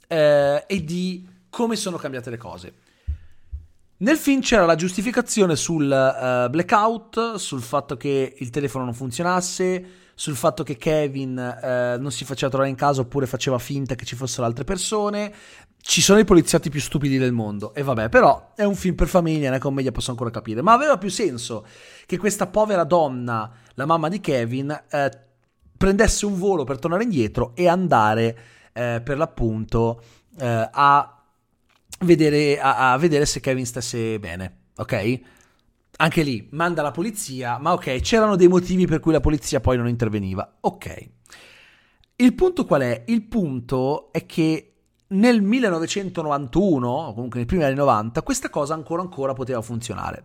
eh, 0.08 0.64
e 0.66 0.84
di 0.84 1.28
come 1.50 1.76
sono 1.76 1.98
cambiate 1.98 2.30
le 2.30 2.38
cose. 2.38 2.74
Nel 4.00 4.18
film 4.18 4.42
c'era 4.42 4.66
la 4.66 4.76
giustificazione 4.76 5.56
sul 5.56 5.84
uh, 5.84 6.50
blackout, 6.50 7.36
sul 7.36 7.62
fatto 7.62 7.98
che 7.98 8.36
il 8.38 8.50
telefono 8.52 8.86
non 8.86 8.94
funzionasse, 8.94 9.86
sul 10.14 10.36
fatto 10.36 10.62
che 10.62 10.78
Kevin 10.78 11.32
uh, 11.32 12.00
non 12.00 12.12
si 12.12 12.24
faceva 12.24 12.50
trovare 12.50 12.70
in 12.70 12.76
casa 12.76 13.02
oppure 13.02 13.26
faceva 13.26 13.58
finta 13.58 13.96
che 13.96 14.06
ci 14.06 14.16
fossero 14.16 14.46
altre 14.46 14.66
persone. 14.66 15.34
Ci 15.80 16.02
sono 16.02 16.20
i 16.20 16.26
poliziotti 16.26 16.70
più 16.70 16.80
stupidi 16.80 17.18
del 17.18 17.32
mondo. 17.32 17.74
E 17.74 17.82
vabbè, 17.82 18.10
però 18.10 18.54
è 18.56 18.64
un 18.64 18.76
film 18.76 18.94
per 18.94 19.08
famiglia, 19.08 19.50
una 19.50 19.58
commedia, 19.58 19.92
posso 19.92 20.12
ancora 20.12 20.30
capire. 20.30 20.62
Ma 20.62 20.74
aveva 20.74 21.00
più 21.00 21.10
senso 21.10 21.66
che 22.06 22.18
questa 22.18 22.46
povera 22.46 22.84
donna, 22.84 23.52
la 23.74 23.86
mamma 23.88 24.10
di 24.10 24.20
Kevin, 24.20 24.84
uh, 24.92 24.98
prendesse 25.78 26.26
un 26.26 26.38
volo 26.38 26.64
per 26.64 26.80
tornare 26.80 27.04
indietro 27.04 27.52
e 27.56 27.68
andare 27.68 28.38
per 28.78 29.18
l'appunto 29.18 30.02
a 30.40 31.18
vedere, 32.00 32.60
a, 32.60 32.94
a 32.94 32.98
vedere 32.98 33.26
se 33.26 33.40
Kevin 33.40 33.66
stesse 33.66 34.20
bene, 34.20 34.58
ok? 34.76 35.20
Anche 35.98 36.22
lì 36.22 36.48
manda 36.52 36.84
la 36.84 36.92
polizia, 36.92 37.58
ma 37.58 37.74
ok, 37.74 38.02
c'erano 38.02 38.36
dei 38.36 38.48
motivi 38.48 38.86
per 38.86 39.00
cui 39.00 39.12
la 39.12 39.20
polizia 39.20 39.60
poi 39.60 39.78
non 39.78 39.88
interveniva. 39.88 40.58
Ok. 40.62 41.10
Il 42.18 42.34
punto 42.36 42.66
qual 42.66 42.82
è? 42.82 43.04
Il 43.08 43.24
punto 43.24 44.12
è 44.12 44.26
che 44.26 44.74
nel 45.10 45.42
1991, 45.42 46.88
o 46.88 47.14
comunque 47.14 47.40
nei 47.40 47.48
primi 47.48 47.64
anni 47.64 47.76
90, 47.76 48.22
questa 48.22 48.50
cosa 48.50 48.74
ancora 48.74 49.02
ancora 49.02 49.34
poteva 49.34 49.62
funzionare. 49.62 50.24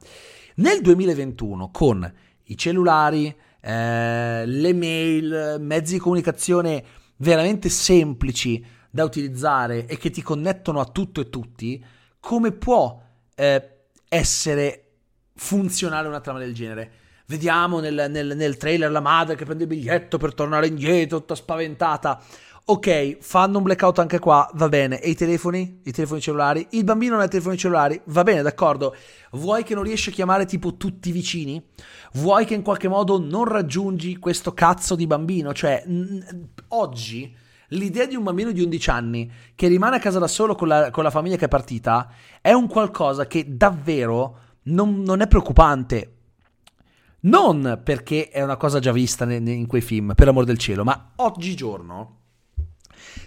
Nel 0.56 0.80
2021, 0.82 1.70
con 1.70 2.12
i 2.44 2.56
cellulari, 2.56 3.34
eh, 3.62 4.44
le 4.44 4.72
mail, 4.74 5.56
mezzi 5.60 5.94
di 5.94 5.98
comunicazione 6.00 6.84
veramente 7.16 7.68
semplici, 7.68 8.64
da 8.94 9.04
utilizzare 9.04 9.86
e 9.86 9.96
che 9.96 10.10
ti 10.10 10.20
connettono 10.20 10.78
a 10.78 10.84
tutto 10.84 11.22
e 11.22 11.30
tutti, 11.30 11.82
come 12.20 12.52
può 12.52 13.02
eh, 13.34 13.68
essere 14.06 14.90
funzionale 15.34 16.08
una 16.08 16.20
trama 16.20 16.40
del 16.40 16.52
genere? 16.52 16.92
Vediamo 17.26 17.80
nel, 17.80 18.08
nel, 18.10 18.36
nel, 18.36 18.56
trailer 18.58 18.90
la 18.90 19.00
madre 19.00 19.34
che 19.34 19.46
prende 19.46 19.62
il 19.62 19.68
biglietto 19.70 20.18
per 20.18 20.34
tornare 20.34 20.66
indietro, 20.66 21.20
tutta 21.20 21.34
spaventata. 21.34 22.22
Ok, 22.64 23.16
fanno 23.18 23.58
un 23.58 23.64
blackout 23.64 23.98
anche 23.98 24.20
qua, 24.20 24.48
va 24.54 24.68
bene. 24.68 25.00
E 25.00 25.10
i 25.10 25.14
telefoni? 25.16 25.80
I 25.82 25.90
telefoni 25.90 26.20
cellulari? 26.20 26.64
Il 26.70 26.84
bambino 26.84 27.14
non 27.14 27.22
ha 27.22 27.24
i 27.24 27.28
telefoni 27.28 27.56
cellulari? 27.56 28.00
Va 28.04 28.22
bene, 28.22 28.40
d'accordo. 28.40 28.94
Vuoi 29.32 29.64
che 29.64 29.74
non 29.74 29.82
riesci 29.82 30.10
a 30.10 30.12
chiamare 30.12 30.46
tipo 30.46 30.76
tutti 30.76 31.08
i 31.08 31.12
vicini? 31.12 31.60
Vuoi 32.14 32.44
che 32.44 32.54
in 32.54 32.62
qualche 32.62 32.86
modo 32.86 33.18
non 33.18 33.46
raggiungi 33.46 34.16
questo 34.18 34.54
cazzo 34.54 34.94
di 34.94 35.08
bambino? 35.08 35.52
Cioè, 35.52 35.82
n- 35.86 36.50
oggi 36.68 37.34
l'idea 37.68 38.06
di 38.06 38.14
un 38.14 38.22
bambino 38.22 38.52
di 38.52 38.62
11 38.62 38.90
anni 38.90 39.32
che 39.56 39.66
rimane 39.66 39.96
a 39.96 39.98
casa 39.98 40.20
da 40.20 40.28
solo 40.28 40.54
con 40.54 40.68
la, 40.68 40.90
con 40.90 41.02
la 41.02 41.10
famiglia 41.10 41.36
che 41.36 41.46
è 41.46 41.48
partita 41.48 42.12
è 42.40 42.52
un 42.52 42.68
qualcosa 42.68 43.26
che 43.26 43.56
davvero 43.56 44.38
non, 44.64 45.02
non 45.02 45.20
è 45.20 45.26
preoccupante. 45.26 46.14
Non 47.22 47.80
perché 47.82 48.28
è 48.28 48.40
una 48.40 48.56
cosa 48.56 48.78
già 48.78 48.92
vista 48.92 49.24
in, 49.24 49.66
quei 49.66 49.80
film, 49.80 50.12
per 50.14 50.28
amor 50.28 50.44
del 50.44 50.58
cielo, 50.58 50.84
ma 50.84 51.12
oggigiorno 51.16 52.20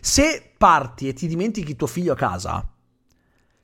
se 0.05 0.53
parti 0.55 1.07
e 1.07 1.13
ti 1.13 1.25
dimentichi 1.25 1.75
tuo 1.75 1.87
figlio 1.87 2.13
a 2.13 2.15
casa, 2.15 2.63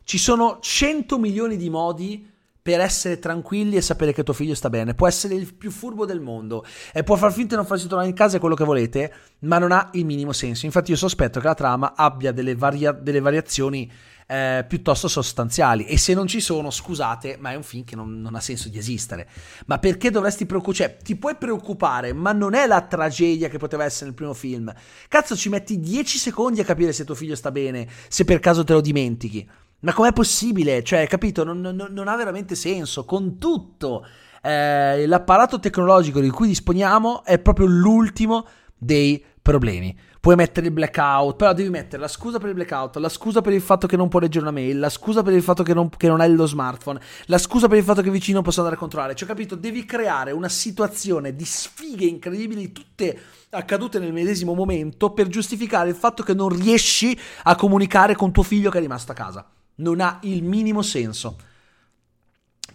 ci 0.04 0.18
sono 0.18 0.58
100 0.60 1.20
milioni 1.20 1.56
di 1.56 1.70
modi 1.70 2.31
per 2.62 2.80
essere 2.80 3.18
tranquilli 3.18 3.76
e 3.76 3.82
sapere 3.82 4.14
che 4.14 4.24
tuo 4.24 4.34
figlio 4.34 4.54
sta 4.54 4.70
bene. 4.70 4.94
Può 4.94 5.08
essere 5.08 5.34
il 5.34 5.54
più 5.54 5.72
furbo 5.72 6.06
del 6.06 6.20
mondo 6.20 6.64
e 6.94 7.04
può 7.04 7.16
far 7.16 7.32
finta 7.32 7.50
di 7.50 7.56
non 7.56 7.66
farsi 7.66 7.88
tornare 7.88 8.10
in 8.10 8.16
casa 8.16 8.40
quello 8.40 8.56
che 8.56 8.64
volete, 8.64 9.14
ma 9.40 9.58
non 9.58 9.72
ha 9.72 9.90
il 9.94 10.06
minimo 10.06 10.32
senso. 10.32 10.66
Infatti 10.66 10.92
io 10.92 10.98
sospetto 10.98 11.40
che 11.40 11.48
la 11.48 11.56
trama 11.56 11.94
abbia 11.96 12.32
delle, 12.32 12.56
varia- 12.56 12.92
delle 12.92 13.20
variazioni 13.20 13.92
eh, 14.32 14.64
piuttosto 14.68 15.08
sostanziali. 15.08 15.86
E 15.86 15.98
se 15.98 16.14
non 16.14 16.28
ci 16.28 16.40
sono, 16.40 16.70
scusate, 16.70 17.38
ma 17.40 17.52
è 17.52 17.56
un 17.56 17.64
film 17.64 17.84
che 17.84 17.96
non, 17.96 18.22
non 18.22 18.36
ha 18.36 18.40
senso 18.40 18.70
di 18.70 18.78
esistere. 18.78 19.28
Ma 19.66 19.80
perché 19.80 20.10
dovresti 20.10 20.46
preoccupare? 20.46 20.90
Cioè, 20.90 20.98
ti 21.04 21.16
puoi 21.18 21.36
preoccupare, 21.36 22.14
ma 22.14 22.32
non 22.32 22.54
è 22.54 22.66
la 22.68 22.82
tragedia 22.82 23.50
che 23.50 23.58
poteva 23.58 23.84
essere 23.84 24.06
nel 24.06 24.14
primo 24.14 24.34
film. 24.34 24.74
Cazzo, 25.08 25.36
ci 25.36 25.50
metti 25.50 25.80
10 25.80 26.18
secondi 26.18 26.62
a 26.62 26.64
capire 26.64 26.94
se 26.94 27.04
tuo 27.04 27.16
figlio 27.16 27.36
sta 27.36 27.52
bene, 27.52 27.88
se 28.08 28.24
per 28.24 28.40
caso 28.40 28.64
te 28.64 28.74
lo 28.74 28.82
dimentichi. 28.82 29.50
Ma 29.82 29.94
com'è 29.94 30.14
possibile? 30.14 30.84
Cioè, 30.84 31.08
capito? 31.08 31.44
Non, 31.44 31.60
non, 31.60 31.88
non 31.90 32.08
ha 32.08 32.16
veramente 32.16 32.56
senso. 32.56 33.06
Con 33.06 33.38
tutto 33.38 34.06
eh, 34.42 35.06
l'apparato 35.06 35.60
tecnologico 35.60 36.20
di 36.20 36.30
cui 36.30 36.48
disponiamo 36.48 37.24
è 37.24 37.40
proprio 37.40 37.68
l'ultimo 37.68 38.46
dei 38.78 39.24
problemi 39.42 39.96
puoi 40.22 40.36
mettere 40.36 40.68
il 40.68 40.72
blackout, 40.72 41.36
però 41.36 41.52
devi 41.52 41.70
mettere 41.70 42.00
la 42.00 42.08
scusa 42.08 42.38
per 42.38 42.50
il 42.50 42.54
blackout, 42.54 42.98
la 42.98 43.10
scusa 43.10 43.42
per 43.42 43.54
il 43.54 43.62
fatto 43.62 43.88
che 43.88 43.98
non 43.98 44.08
può 44.08 44.20
leggere 44.20 44.46
una 44.46 44.54
mail, 44.54 44.78
la 44.78 44.90
scusa 44.90 45.24
per 45.24 45.34
il 45.34 45.42
fatto 45.42 45.64
che 45.64 45.74
non, 45.74 45.90
che 45.90 46.08
non 46.08 46.22
hai 46.22 46.32
lo 46.32 46.46
smartphone, 46.46 47.02
la 47.26 47.40
scusa 47.40 47.68
per 47.68 47.80
il 47.80 47.84
fatto 47.84 48.04
che 48.04 48.10
non 48.10 48.44
possono 48.44 48.68
andare 48.68 48.76
a 48.76 48.80
controllare. 48.80 49.16
Cioè, 49.16 49.28
capito? 49.28 49.56
Devi 49.56 49.84
creare 49.84 50.32
una 50.32 50.48
situazione 50.48 51.36
di 51.36 51.44
sfighe 51.44 52.06
incredibili, 52.06 52.72
tutte 52.72 53.20
accadute 53.50 53.98
nel 53.98 54.14
medesimo 54.14 54.54
momento, 54.54 55.12
per 55.12 55.28
giustificare 55.28 55.90
il 55.90 55.96
fatto 55.96 56.22
che 56.22 56.36
non 56.36 56.50
riesci 56.50 57.20
a 57.44 57.56
comunicare 57.56 58.16
con 58.16 58.32
tuo 58.32 58.44
figlio 58.44 58.70
che 58.70 58.78
è 58.78 58.82
rimasto 58.82 59.12
a 59.12 59.16
casa. 59.16 59.50
Non 59.76 60.02
ha 60.02 60.20
il 60.24 60.44
minimo 60.44 60.82
senso. 60.82 61.38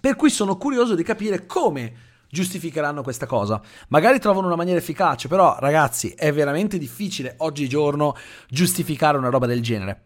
Per 0.00 0.16
cui 0.16 0.30
sono 0.30 0.56
curioso 0.56 0.94
di 0.94 1.02
capire 1.02 1.46
come 1.46 2.04
giustificheranno 2.28 3.02
questa 3.02 3.26
cosa. 3.26 3.60
Magari 3.88 4.18
trovano 4.18 4.46
una 4.46 4.56
maniera 4.56 4.78
efficace, 4.78 5.28
però 5.28 5.56
ragazzi 5.58 6.10
è 6.10 6.32
veramente 6.32 6.78
difficile 6.78 7.34
oggigiorno 7.38 8.16
giustificare 8.48 9.18
una 9.18 9.30
roba 9.30 9.46
del 9.46 9.62
genere. 9.62 10.02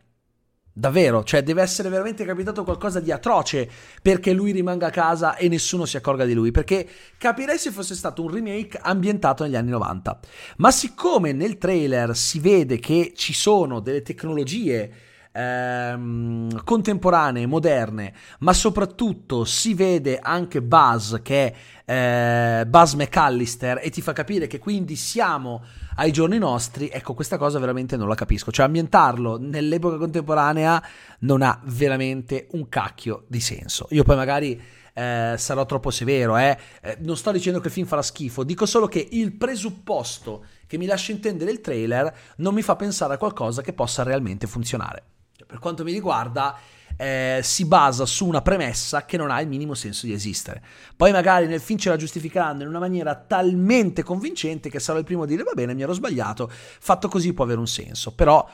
Davvero, 0.72 1.24
cioè 1.24 1.42
deve 1.42 1.62
essere 1.62 1.88
veramente 1.88 2.24
capitato 2.24 2.62
qualcosa 2.62 3.00
di 3.00 3.10
atroce 3.10 3.68
perché 4.00 4.32
lui 4.32 4.52
rimanga 4.52 4.86
a 4.86 4.90
casa 4.90 5.36
e 5.36 5.48
nessuno 5.48 5.84
si 5.84 5.96
accorga 5.96 6.24
di 6.24 6.32
lui, 6.32 6.52
perché 6.52 6.88
capirei 7.18 7.58
se 7.58 7.72
fosse 7.72 7.96
stato 7.96 8.22
un 8.22 8.30
remake 8.30 8.78
ambientato 8.80 9.42
negli 9.42 9.56
anni 9.56 9.70
90. 9.70 10.20
Ma 10.58 10.70
siccome 10.70 11.32
nel 11.32 11.58
trailer 11.58 12.16
si 12.16 12.38
vede 12.38 12.78
che 12.78 13.12
ci 13.16 13.34
sono 13.34 13.80
delle 13.80 14.02
tecnologie 14.02 14.92
ehm, 15.32 16.64
contemporanee, 16.64 17.46
moderne, 17.46 18.12
ma 18.40 18.52
soprattutto 18.52 19.44
si 19.44 19.74
vede 19.74 20.18
anche 20.20 20.62
Buzz 20.62 21.16
che 21.22 21.54
è 21.84 22.60
eh, 22.60 22.66
Buzz 22.66 22.94
McAllister 22.94 23.80
e 23.82 23.90
ti 23.90 24.00
fa 24.00 24.12
capire 24.12 24.46
che 24.46 24.58
quindi 24.58 24.96
siamo 24.96 25.64
ai 25.96 26.12
giorni 26.12 26.38
nostri, 26.38 26.88
ecco 26.88 27.14
questa 27.14 27.36
cosa 27.36 27.58
veramente 27.58 27.96
non 27.96 28.08
la 28.08 28.14
capisco, 28.14 28.50
cioè 28.50 28.66
ambientarlo 28.66 29.38
nell'epoca 29.38 29.96
contemporanea 29.96 30.82
non 31.20 31.42
ha 31.42 31.60
veramente 31.64 32.46
un 32.52 32.68
cacchio 32.68 33.24
di 33.26 33.40
senso. 33.40 33.86
Io 33.90 34.04
poi 34.04 34.16
magari 34.16 34.60
eh, 34.94 35.34
sarò 35.36 35.66
troppo 35.66 35.90
severo, 35.90 36.36
eh. 36.36 36.56
eh. 36.80 36.96
non 37.00 37.16
sto 37.16 37.32
dicendo 37.32 37.60
che 37.60 37.68
il 37.68 37.72
film 37.72 37.86
farà 37.86 38.02
schifo, 38.02 38.44
dico 38.44 38.66
solo 38.66 38.86
che 38.86 39.06
il 39.10 39.32
presupposto 39.32 40.44
che 40.66 40.78
mi 40.78 40.86
lascia 40.86 41.12
intendere 41.12 41.50
il 41.50 41.60
trailer 41.60 42.14
non 42.36 42.54
mi 42.54 42.62
fa 42.62 42.76
pensare 42.76 43.14
a 43.14 43.18
qualcosa 43.18 43.62
che 43.62 43.72
possa 43.72 44.02
realmente 44.02 44.46
funzionare 44.46 45.04
per 45.50 45.58
quanto 45.58 45.84
mi 45.84 45.92
riguarda, 45.92 46.56
eh, 46.96 47.40
si 47.42 47.64
basa 47.64 48.04
su 48.04 48.26
una 48.26 48.42
premessa 48.42 49.04
che 49.04 49.16
non 49.16 49.30
ha 49.30 49.40
il 49.40 49.48
minimo 49.48 49.74
senso 49.74 50.06
di 50.06 50.12
esistere. 50.12 50.62
Poi 50.94 51.12
magari 51.12 51.46
nel 51.46 51.60
film 51.60 51.78
ce 51.78 51.88
la 51.88 51.96
giustificheranno 51.96 52.62
in 52.62 52.68
una 52.68 52.78
maniera 52.78 53.14
talmente 53.14 54.02
convincente 54.02 54.70
che 54.70 54.78
sarò 54.78 54.98
il 54.98 55.04
primo 55.04 55.22
a 55.22 55.26
dire 55.26 55.42
va 55.42 55.52
bene, 55.54 55.74
mi 55.74 55.82
ero 55.82 55.92
sbagliato, 55.92 56.50
fatto 56.50 57.08
così 57.08 57.32
può 57.32 57.44
avere 57.44 57.58
un 57.58 57.66
senso, 57.66 58.12
però 58.14 58.46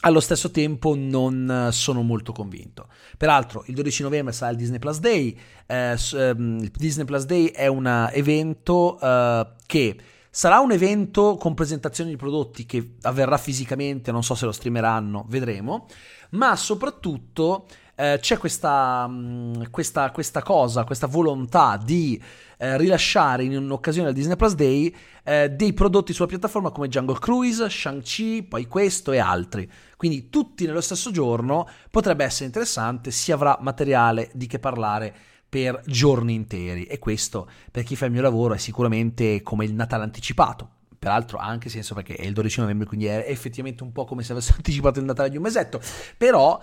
allo 0.00 0.20
stesso 0.20 0.50
tempo 0.50 0.94
non 0.94 1.70
sono 1.72 2.02
molto 2.02 2.32
convinto. 2.32 2.88
Peraltro 3.16 3.64
il 3.66 3.74
12 3.74 4.02
novembre 4.02 4.32
sarà 4.34 4.50
il 4.50 4.58
Disney 4.58 4.78
Plus 4.78 4.98
Day, 4.98 5.36
eh, 5.66 5.98
ehm, 6.14 6.58
il 6.60 6.70
Disney 6.70 7.06
Plus 7.06 7.24
Day 7.24 7.46
è 7.46 7.66
un 7.66 8.08
evento 8.12 9.00
eh, 9.00 9.46
che 9.66 9.96
Sarà 10.36 10.58
un 10.58 10.70
evento 10.70 11.38
con 11.38 11.54
presentazioni 11.54 12.10
di 12.10 12.16
prodotti 12.16 12.66
che 12.66 12.96
avverrà 13.04 13.38
fisicamente, 13.38 14.12
non 14.12 14.22
so 14.22 14.34
se 14.34 14.44
lo 14.44 14.52
streameranno, 14.52 15.24
vedremo, 15.28 15.86
ma 16.32 16.54
soprattutto 16.56 17.66
eh, 17.94 18.18
c'è 18.20 18.36
questa, 18.36 19.06
mm, 19.08 19.62
questa, 19.70 20.10
questa, 20.10 20.42
cosa, 20.42 20.84
questa 20.84 21.06
volontà 21.06 21.80
di 21.82 22.22
eh, 22.58 22.76
rilasciare 22.76 23.44
in 23.44 23.56
un'occasione 23.56 24.08
del 24.08 24.14
Disney 24.14 24.36
Plus 24.36 24.54
Day 24.54 24.94
eh, 25.24 25.48
dei 25.48 25.72
prodotti 25.72 26.12
sulla 26.12 26.28
piattaforma 26.28 26.70
come 26.70 26.88
Jungle 26.88 27.18
Cruise, 27.18 27.70
Shang-Chi, 27.70 28.42
poi 28.42 28.66
questo 28.66 29.12
e 29.12 29.18
altri. 29.18 29.66
Quindi 29.96 30.28
tutti 30.28 30.66
nello 30.66 30.82
stesso 30.82 31.10
giorno 31.10 31.66
potrebbe 31.90 32.24
essere 32.24 32.44
interessante, 32.44 33.10
si 33.10 33.32
avrà 33.32 33.56
materiale 33.62 34.28
di 34.34 34.46
che 34.46 34.58
parlare 34.58 35.14
per 35.48 35.82
giorni 35.86 36.34
interi 36.34 36.84
e 36.84 36.98
questo 36.98 37.48
per 37.70 37.84
chi 37.84 37.96
fa 37.96 38.06
il 38.06 38.12
mio 38.12 38.22
lavoro 38.22 38.54
è 38.54 38.58
sicuramente 38.58 39.42
come 39.42 39.64
il 39.64 39.74
Natale 39.74 40.04
anticipato. 40.04 40.70
Peraltro 40.98 41.38
ha 41.38 41.46
anche 41.46 41.68
senso 41.68 41.94
perché 41.94 42.14
è 42.14 42.24
il 42.24 42.32
12 42.32 42.60
novembre, 42.60 42.86
quindi 42.86 43.06
è 43.06 43.24
effettivamente 43.28 43.82
un 43.82 43.92
po' 43.92 44.04
come 44.04 44.22
se 44.22 44.32
avesse 44.32 44.52
anticipato 44.56 44.98
il 44.98 45.04
Natale 45.04 45.30
di 45.30 45.36
un 45.36 45.42
mesetto. 45.42 45.80
Però 46.16 46.60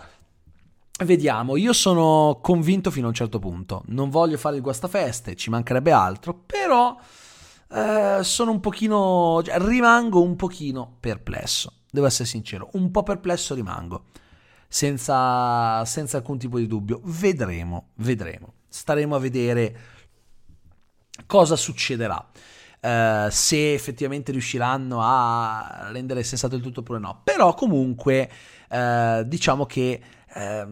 Vediamo, 1.04 1.58
io 1.58 1.74
sono 1.74 2.40
convinto 2.40 2.92
fino 2.92 3.08
a 3.08 3.10
un 3.10 3.16
certo 3.16 3.40
punto. 3.40 3.82
Non 3.88 4.12
voglio 4.12 4.38
fare 4.38 4.58
il 4.58 4.62
guastafeste, 4.62 5.36
ci 5.36 5.50
mancherebbe 5.50 5.92
altro, 5.92 6.36
però 6.46 6.96
eh, 7.72 8.20
sono 8.22 8.52
un 8.52 8.60
pochino. 8.60 9.42
Cioè, 9.44 9.58
rimango 9.58 10.22
un 10.22 10.36
pochino 10.36 10.98
perplesso. 11.00 11.80
Devo 11.90 12.06
essere 12.06 12.28
sincero, 12.30 12.70
un 12.74 12.92
po' 12.92 13.02
perplesso 13.02 13.56
rimango. 13.56 14.06
Senza, 14.68 15.84
senza 15.86 16.18
alcun 16.18 16.38
tipo 16.38 16.60
di 16.60 16.68
dubbio. 16.68 17.02
Vedremo, 17.04 17.88
vedremo 17.96 18.54
staremo 18.74 19.16
a 19.16 19.20
vedere 19.20 19.76
cosa 21.28 21.56
succederà. 21.56 22.28
Uh, 22.82 23.30
se 23.30 23.74
effettivamente 23.74 24.34
riusciranno 24.34 25.00
a 25.02 25.88
rendere 25.92 26.22
sensato 26.24 26.56
il 26.56 26.62
tutto 26.62 26.80
oppure 26.82 27.00
no. 27.00 27.22
Però 27.24 27.54
comunque 27.54 28.30
uh, 28.70 29.24
diciamo 29.24 29.66
che 29.66 30.02
uh, 30.36 30.68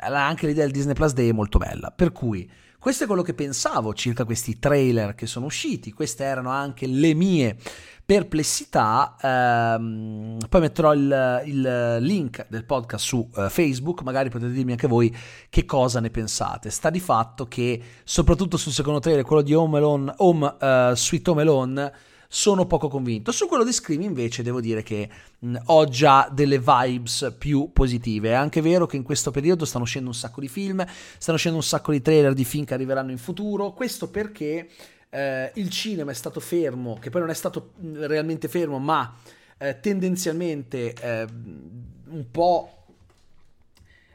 anche 0.00 0.46
l'idea 0.46 0.64
del 0.64 0.72
Disney 0.72 0.94
Plus 0.94 1.12
Day 1.12 1.28
è 1.28 1.32
molto 1.32 1.58
bella. 1.58 1.92
Per 1.92 2.12
cui 2.12 2.50
questo 2.84 3.04
è 3.04 3.06
quello 3.06 3.22
che 3.22 3.32
pensavo 3.32 3.94
circa 3.94 4.26
questi 4.26 4.58
trailer 4.58 5.14
che 5.14 5.26
sono 5.26 5.46
usciti. 5.46 5.90
Queste 5.90 6.22
erano 6.24 6.50
anche 6.50 6.86
le 6.86 7.14
mie 7.14 7.56
perplessità, 8.04 9.16
ehm, 9.18 10.36
poi 10.50 10.60
metterò 10.60 10.92
il, 10.92 11.42
il, 11.46 11.96
link 12.00 12.46
del 12.50 12.66
podcast 12.66 13.06
su 13.06 13.26
uh, 13.36 13.48
Facebook, 13.48 14.02
magari 14.02 14.28
potete 14.28 14.52
dirmi 14.52 14.72
anche 14.72 14.86
voi 14.86 15.16
che 15.48 15.64
cosa 15.64 15.98
ne 16.00 16.10
pensate. 16.10 16.68
Sta 16.68 16.90
di 16.90 17.00
fatto 17.00 17.46
che 17.46 17.80
soprattutto 18.04 18.58
sul 18.58 18.72
secondo 18.72 18.98
trailer, 18.98 19.24
quello 19.24 19.40
di 19.40 19.54
Home, 19.54 19.78
Alone, 19.78 20.12
Home 20.18 20.44
uh, 20.60 20.94
Sweet 20.94 21.26
Home 21.28 21.40
Alone, 21.40 21.92
sono 22.28 22.66
poco 22.66 22.88
convinto. 22.88 23.32
Su 23.32 23.46
quello 23.46 23.64
di 23.64 23.72
Scream 23.72 24.02
invece 24.02 24.42
devo 24.42 24.60
dire 24.60 24.82
che 24.82 25.08
mh, 25.38 25.56
ho 25.66 25.84
già 25.86 26.28
delle 26.32 26.58
vibes 26.58 27.34
più 27.38 27.70
positive. 27.72 28.30
È 28.30 28.34
anche 28.34 28.60
vero 28.60 28.86
che 28.86 28.96
in 28.96 29.02
questo 29.02 29.30
periodo 29.30 29.64
stanno 29.64 29.84
uscendo 29.84 30.08
un 30.08 30.14
sacco 30.14 30.40
di 30.40 30.48
film, 30.48 30.84
stanno 31.18 31.36
uscendo 31.36 31.58
un 31.58 31.64
sacco 31.64 31.92
di 31.92 32.02
trailer 32.02 32.34
di 32.34 32.44
film 32.44 32.64
che 32.64 32.74
arriveranno 32.74 33.10
in 33.10 33.18
futuro. 33.18 33.72
Questo 33.72 34.08
perché 34.08 34.68
eh, 35.10 35.50
il 35.54 35.70
cinema 35.70 36.10
è 36.10 36.14
stato 36.14 36.40
fermo, 36.40 36.98
che 36.98 37.10
poi 37.10 37.20
non 37.20 37.30
è 37.30 37.34
stato 37.34 37.72
realmente 37.80 38.48
fermo, 38.48 38.78
ma 38.78 39.14
eh, 39.58 39.78
tendenzialmente 39.80 40.92
eh, 40.92 41.26
un 42.06 42.24
po' 42.30 42.84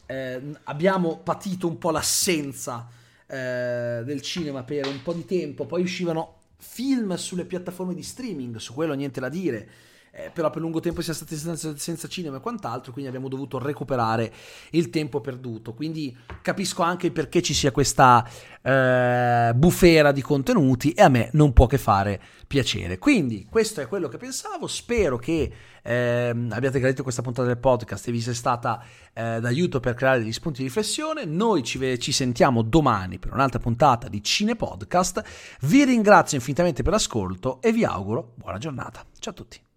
eh, 0.05 0.41
abbiamo 0.63 1.17
patito 1.17 1.67
un 1.67 1.77
po' 1.77 1.91
l'assenza 1.91 2.89
eh, 3.27 4.01
del 4.03 4.21
cinema 4.21 4.63
per 4.63 4.87
un 4.87 5.01
po' 5.01 5.13
di 5.13 5.23
tempo, 5.23 5.65
poi 5.65 5.83
uscivano 5.83 6.38
film 6.61 7.15
sulle 7.15 7.45
piattaforme 7.45 7.93
di 7.93 8.03
streaming, 8.03 8.57
su 8.57 8.73
quello 8.73 8.93
niente 8.93 9.19
da 9.19 9.29
dire. 9.29 9.69
Eh, 10.11 10.31
però 10.31 10.49
per 10.49 10.61
lungo 10.61 10.79
tempo 10.79 11.01
siamo 11.01 11.17
stati 11.17 11.35
senza, 11.35 11.77
senza, 11.77 12.07
cinema 12.07 12.37
e 12.37 12.39
quant'altro, 12.39 12.91
quindi 12.91 13.09
abbiamo 13.09 13.29
dovuto 13.29 13.59
recuperare 13.59 14.31
il 14.71 14.89
tempo 14.89 15.21
perduto. 15.21 15.73
Quindi 15.73 16.15
capisco 16.41 16.83
anche 16.83 17.11
perché 17.11 17.41
ci 17.41 17.53
sia 17.53 17.71
questa 17.71 18.27
eh, 18.61 19.51
bufera 19.55 20.11
di 20.11 20.21
contenuti 20.21 20.91
e 20.91 21.01
a 21.01 21.09
me 21.09 21.29
non 21.33 21.53
può 21.53 21.67
che 21.67 21.77
fare 21.77 22.19
piacere. 22.47 22.97
Quindi 22.97 23.45
questo 23.49 23.81
è 23.81 23.87
quello 23.87 24.07
che 24.07 24.17
pensavo, 24.17 24.67
spero 24.67 25.17
che 25.17 25.51
eh, 25.83 26.47
abbiate 26.49 26.79
gradito 26.79 27.03
questa 27.03 27.21
puntata 27.21 27.47
del 27.47 27.57
podcast 27.57 28.07
e 28.07 28.11
vi 28.11 28.21
sia 28.21 28.33
stata 28.33 28.83
eh, 29.13 29.39
d'aiuto 29.39 29.79
per 29.79 29.93
creare 29.93 30.19
degli 30.19 30.33
spunti 30.33 30.59
di 30.59 30.67
riflessione. 30.67 31.25
Noi 31.25 31.63
ci, 31.63 31.99
ci 31.99 32.11
sentiamo 32.11 32.61
domani 32.63 33.19
per 33.19 33.33
un'altra 33.33 33.59
puntata 33.59 34.07
di 34.07 34.23
Cine 34.23 34.55
Podcast. 34.55 35.23
Vi 35.61 35.83
ringrazio 35.85 36.37
infinitamente 36.37 36.81
per 36.81 36.93
l'ascolto 36.93 37.61
e 37.61 37.71
vi 37.71 37.85
auguro 37.85 38.33
buona 38.35 38.57
giornata. 38.57 39.05
Ciao 39.19 39.33
a 39.33 39.35
tutti. 39.35 39.68